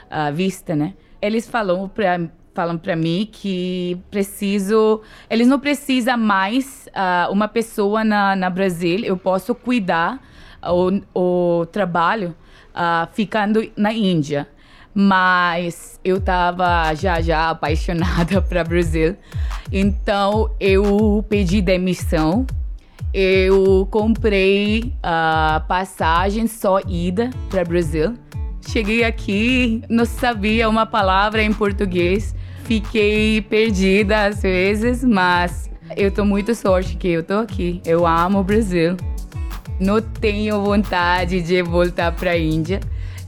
uh, 0.06 0.34
vista, 0.34 0.74
né? 0.74 0.94
Eles 1.20 1.48
falaram 1.48 1.88
para 1.88 2.20
falam 2.52 2.78
para 2.78 2.96
mim 2.96 3.28
que 3.30 4.00
preciso, 4.10 5.02
eles 5.28 5.46
não 5.46 5.60
precisam 5.60 6.16
mais 6.16 6.88
uh, 6.88 7.30
uma 7.30 7.48
pessoa 7.48 8.02
na, 8.02 8.34
na 8.34 8.48
Brasil. 8.48 9.00
Eu 9.04 9.18
posso 9.18 9.54
cuidar 9.54 10.18
o, 10.62 11.02
o 11.14 11.66
trabalho 11.66 12.34
ficando 13.12 13.70
na 13.74 13.90
Índia 13.90 14.46
mas 14.98 16.00
eu 16.02 16.18
tava 16.18 16.94
já 16.94 17.20
já 17.20 17.50
apaixonada 17.50 18.40
para 18.40 18.64
Brasil. 18.64 19.14
Então 19.70 20.50
eu 20.58 21.22
pedi 21.28 21.60
demissão. 21.60 22.46
Eu 23.12 23.86
comprei 23.90 24.94
a 25.02 25.60
uh, 25.62 25.68
passagem 25.68 26.46
só 26.46 26.80
ida 26.88 27.28
para 27.50 27.62
Brasil. 27.62 28.14
Cheguei 28.66 29.04
aqui, 29.04 29.82
não 29.88 30.06
sabia 30.06 30.66
uma 30.66 30.86
palavra 30.86 31.42
em 31.42 31.52
português. 31.52 32.34
Fiquei 32.64 33.42
perdida 33.42 34.24
às 34.24 34.40
vezes, 34.42 35.04
mas 35.04 35.70
eu 35.94 36.10
tô 36.10 36.24
muito 36.24 36.54
sorte 36.54 36.96
que 36.96 37.08
eu 37.08 37.22
tô 37.22 37.34
aqui. 37.34 37.82
Eu 37.84 38.06
amo 38.06 38.40
o 38.40 38.44
Brasil. 38.44 38.96
Não 39.78 40.00
tenho 40.00 40.62
vontade 40.62 41.42
de 41.42 41.62
voltar 41.62 42.12
para 42.12 42.30
a 42.30 42.38
Índia 42.38 42.80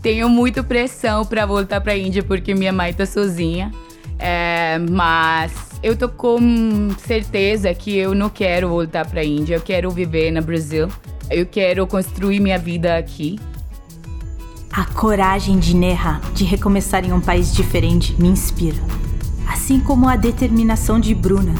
tenho 0.03 0.29
muito 0.29 0.63
pressão 0.63 1.25
para 1.25 1.45
voltar 1.45 1.81
para 1.81 1.93
a 1.93 1.99
Índia 1.99 2.23
porque 2.23 2.55
minha 2.55 2.73
mãe 2.73 2.93
tá 2.93 3.07
sozinha. 3.07 3.73
É, 4.19 4.79
mas 4.79 5.53
eu 5.83 5.97
tô 5.97 6.09
com 6.09 6.91
certeza 6.99 7.73
que 7.73 7.97
eu 7.97 8.15
não 8.15 8.29
quero 8.29 8.69
voltar 8.69 9.07
para 9.07 9.21
a 9.21 9.25
Índia. 9.25 9.57
Eu 9.57 9.61
quero 9.61 9.91
viver 9.91 10.31
no 10.31 10.43
Brasil. 10.43 10.89
Eu 11.31 11.47
quero 11.47 11.87
construir 11.87 12.41
minha 12.41 12.59
vida 12.59 12.97
aqui. 12.97 13.39
A 14.73 14.85
coragem 14.85 15.59
de 15.59 15.75
Neha 15.75 16.21
de 16.35 16.45
recomeçar 16.45 17.05
em 17.05 17.13
um 17.13 17.21
país 17.21 17.53
diferente 17.53 18.15
me 18.21 18.29
inspira. 18.29 18.79
Assim 19.49 19.81
como 19.81 20.09
a 20.09 20.15
determinação 20.15 21.01
de 21.01 21.15
Bruna, 21.15 21.55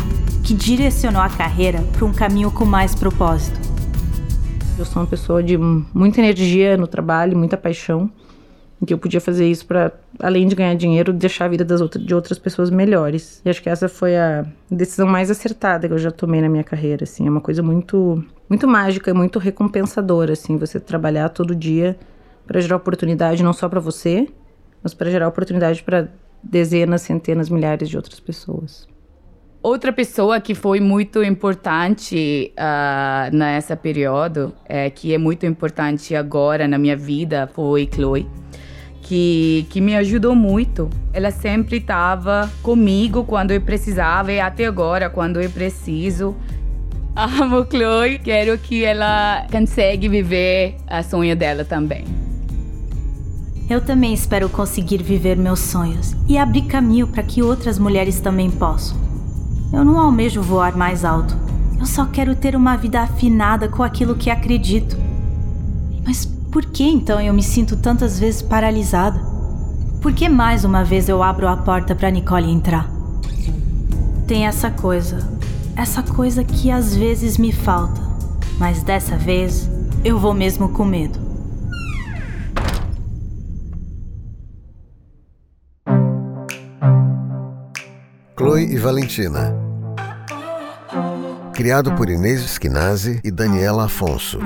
que 0.45 0.55
direcionou 0.55 1.21
a 1.21 1.29
carreira 1.29 1.81
para 1.93 2.05
um 2.05 2.13
caminho 2.13 2.51
com 2.51 2.65
mais 2.65 2.95
propósito. 2.95 3.59
Eu 4.79 4.85
sou 4.85 5.03
uma 5.03 5.09
pessoa 5.09 5.43
de 5.43 5.57
muita 5.59 6.21
energia 6.21 6.77
no 6.77 6.87
trabalho, 6.87 7.37
muita 7.37 7.57
paixão 7.57 8.11
que 8.87 8.95
eu 8.95 8.99
podia 8.99 9.21
fazer 9.21 9.49
isso 9.49 9.67
para 9.67 9.93
além 10.21 10.47
de 10.47 10.55
ganhar 10.55 10.75
dinheiro, 10.75 11.13
deixar 11.13 11.47
a 11.47 11.49
vida 11.49 11.65
das 11.65 11.81
outras, 11.81 12.05
de 12.05 12.15
outras 12.15 12.39
pessoas 12.39 12.71
melhores. 12.71 13.43
E 13.45 13.51
acho 13.51 13.63
que 13.63 13.69
essa 13.69 13.89
foi 13.89 14.17
a 14.17 14.47
decisão 14.71 15.07
mais 15.07 15.31
acertada 15.31 15.89
que 15.89 15.95
eu 15.95 15.99
já 15.99 16.11
tomei 16.11 16.41
na 16.41 16.49
minha 16.49 16.65
carreira, 16.65 17.05
assim, 17.05 17.27
é 17.27 17.31
uma 17.31 17.41
coisa 17.41 17.63
muito 17.63 18.25
muito 18.49 18.67
mágica 18.67 19.11
e 19.11 19.15
muito 19.15 19.39
recompensadora, 19.39 20.33
assim, 20.33 20.57
você 20.57 20.81
trabalhar 20.81 21.29
todo 21.29 21.55
dia 21.55 21.99
para 22.47 22.61
gerar 22.61 22.77
oportunidade 22.77 23.43
não 23.43 23.53
só 23.53 23.69
para 23.69 23.81
você, 23.81 24.27
mas 24.83 24.95
para 24.95 25.11
gerar 25.11 25.29
oportunidade 25.29 25.83
para 25.83 26.09
dezenas, 26.43 27.03
centenas, 27.03 27.51
milhares 27.51 27.91
de 27.91 27.97
outras 27.97 28.21
pessoas. 28.21 28.89
Outra 29.61 29.93
pessoa 29.93 30.41
que 30.41 30.55
foi 30.55 30.81
muito 30.81 31.23
importante 31.23 32.55
uh, 32.57 33.37
nessa 33.37 33.77
período, 33.77 34.55
é, 34.65 34.89
que 34.89 35.13
é 35.13 35.19
muito 35.19 35.45
importante 35.45 36.15
agora 36.15 36.69
na 36.69 36.79
minha 36.79 36.97
vida, 36.97 37.51
foi 37.53 37.89
Chloe 37.93 38.27
que, 39.09 39.67
que 39.71 39.81
me 39.81 39.97
ajudou 39.97 40.35
muito. 40.35 40.91
Ela 41.15 41.31
sempre 41.31 41.79
estava 41.79 42.51
comigo 42.63 43.25
quando 43.25 43.53
eu 43.53 43.61
precisava 43.61 44.31
e 44.31 44.39
até 44.39 44.67
agora, 44.67 45.09
quando 45.09 45.41
eu 45.41 45.49
preciso. 45.51 46.37
Amo 47.17 47.67
Chloe, 47.69 48.19
quero 48.19 48.59
que 48.59 48.85
ela 48.85 49.47
consiga 49.51 50.09
viver 50.09 50.77
a 50.87 51.03
sonho 51.03 51.35
dela 51.35 51.65
também. 51.65 52.05
Eu 53.69 53.81
também 53.81 54.13
espero 54.13 54.49
conseguir 54.49 55.03
viver 55.03 55.37
meus 55.37 55.61
sonhos 55.61 56.15
e 56.29 56.37
abrir 56.39 56.63
caminho 56.63 57.07
para 57.07 57.23
que 57.23 57.43
outras 57.43 57.79
mulheres 57.79 58.21
também 58.21 58.51
possam. 58.51 58.97
Eu 59.73 59.85
não 59.85 59.99
almejo 59.99 60.43
voar 60.43 60.77
mais 60.77 61.05
alto. 61.05 61.35
Eu 61.79 61.87
só 61.87 62.07
quero 62.07 62.35
ter 62.35 62.55
uma 62.55 62.77
vida 62.77 63.01
afinada 63.01 63.69
com 63.69 63.83
aquilo 63.83 64.15
que 64.15 64.31
acredito. 64.31 64.97
Mas 66.05 66.38
por 66.51 66.65
que 66.65 66.85
então 66.85 67.21
eu 67.21 67.35
me 67.35 67.43
sinto 67.43 67.77
tantas 67.77 68.19
vezes 68.19 68.41
paralisada? 68.41 69.21
Por 70.01 70.13
que 70.13 70.29
mais 70.29 70.65
uma 70.65 70.83
vez 70.83 71.09
eu 71.09 71.23
abro 71.23 71.47
a 71.47 71.57
porta 71.57 71.95
para 71.95 72.11
Nicole 72.11 72.51
entrar? 72.51 72.91
Tem 74.27 74.47
essa 74.47 74.71
coisa, 74.71 75.29
essa 75.77 76.03
coisa 76.03 76.45
que 76.45 76.71
às 76.71 76.95
vezes 76.95 77.37
me 77.37 77.53
falta, 77.53 78.01
mas 78.59 78.83
dessa 78.83 79.17
vez 79.17 79.69
eu 80.05 80.19
vou 80.19 80.33
mesmo 80.33 80.69
com 80.71 80.85
medo. 80.85 81.19
Chloe 88.37 88.73
e 88.73 88.77
Valentina. 88.79 89.55
Criado 91.53 91.93
por 91.95 92.09
Inês 92.09 92.41
Esquinazzi 92.41 93.21
e 93.25 93.31
Daniela 93.33 93.87
Afonso. 93.87 94.39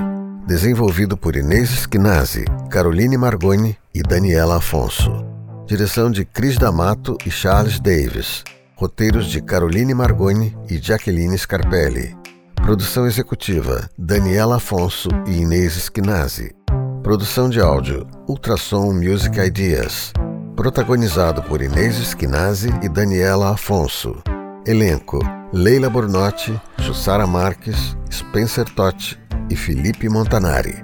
Desenvolvido 0.45 1.15
por 1.15 1.37
Inês 1.37 1.71
Esquinazzi, 1.71 2.43
Caroline 2.69 3.17
Margoni 3.17 3.77
e 3.95 4.03
Daniela 4.03 4.57
Afonso. 4.57 5.25
Direção 5.65 6.11
de 6.11 6.25
Cris 6.25 6.57
D'Amato 6.57 7.17
e 7.25 7.31
Charles 7.31 7.79
Davis. 7.79 8.43
Roteiros 8.75 9.27
de 9.27 9.41
Caroline 9.41 9.93
Margoni 9.93 10.53
e 10.69 10.77
Jacqueline 10.77 11.37
Scarpelli. 11.37 12.13
Produção 12.55 13.07
executiva: 13.07 13.89
Daniela 13.97 14.57
Afonso 14.57 15.07
e 15.25 15.41
Inês 15.41 15.77
Esquinazzi. 15.77 16.53
Produção 17.01 17.49
de 17.49 17.61
áudio: 17.61 18.05
Ultrassom 18.27 18.91
Music 18.91 19.39
Ideas. 19.39 20.11
Protagonizado 20.57 21.41
por 21.43 21.61
Inês 21.61 21.97
Esquinazzi 21.97 22.67
e 22.83 22.89
Daniela 22.89 23.53
Afonso. 23.53 24.21
Elenco: 24.67 25.19
Leila 25.53 25.87
Bornotti, 25.87 26.59
Jussara 26.79 27.27
Marques, 27.27 27.95
Spencer 28.11 28.65
Totti 28.65 29.19
e 29.51 29.55
Felipe 29.55 30.09
Montanari. 30.09 30.83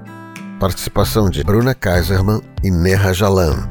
Participação 0.60 1.28
de 1.28 1.44
Bruna 1.44 1.74
Kaiserman 1.74 2.40
e 2.64 2.70
Neha 2.70 3.12
Jalan. 3.12 3.68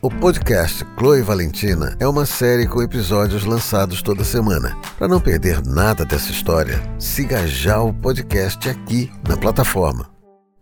O 0.00 0.08
podcast 0.08 0.86
Chloe 0.98 1.20
Valentina 1.20 1.94
é 2.00 2.08
uma 2.08 2.24
série 2.24 2.66
com 2.66 2.80
episódios 2.80 3.44
lançados 3.44 4.00
toda 4.00 4.24
semana. 4.24 4.74
Para 4.96 5.06
não 5.06 5.20
perder 5.20 5.62
nada 5.66 6.02
dessa 6.02 6.30
história, 6.30 6.82
siga 6.98 7.46
já 7.46 7.82
o 7.82 7.92
podcast 7.92 8.70
aqui 8.70 9.12
na 9.28 9.36
plataforma. 9.36 10.08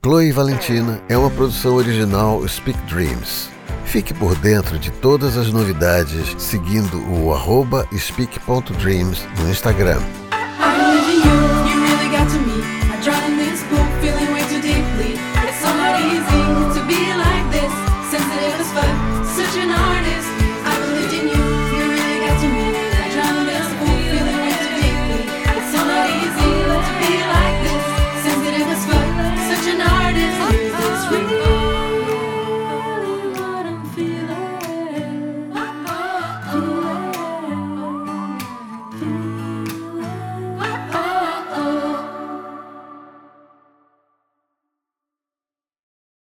Chloe 0.05 0.33
Valentina 0.33 1.01
é 1.09 1.17
uma 1.17 1.31
produção 1.31 1.77
original 1.77 2.47
Speak 2.49 2.77
Dreams. 2.93 3.49
Fique 3.85 4.15
por 4.15 4.37
dentro 4.37 4.79
de 4.79 4.91
todas 4.91 5.37
as 5.37 5.53
novidades 5.53 6.35
seguindo 6.39 7.03
o 7.13 7.35
arroba 7.35 7.87
speak.dreams 7.93 9.27
no 9.39 9.51
Instagram. 9.51 10.30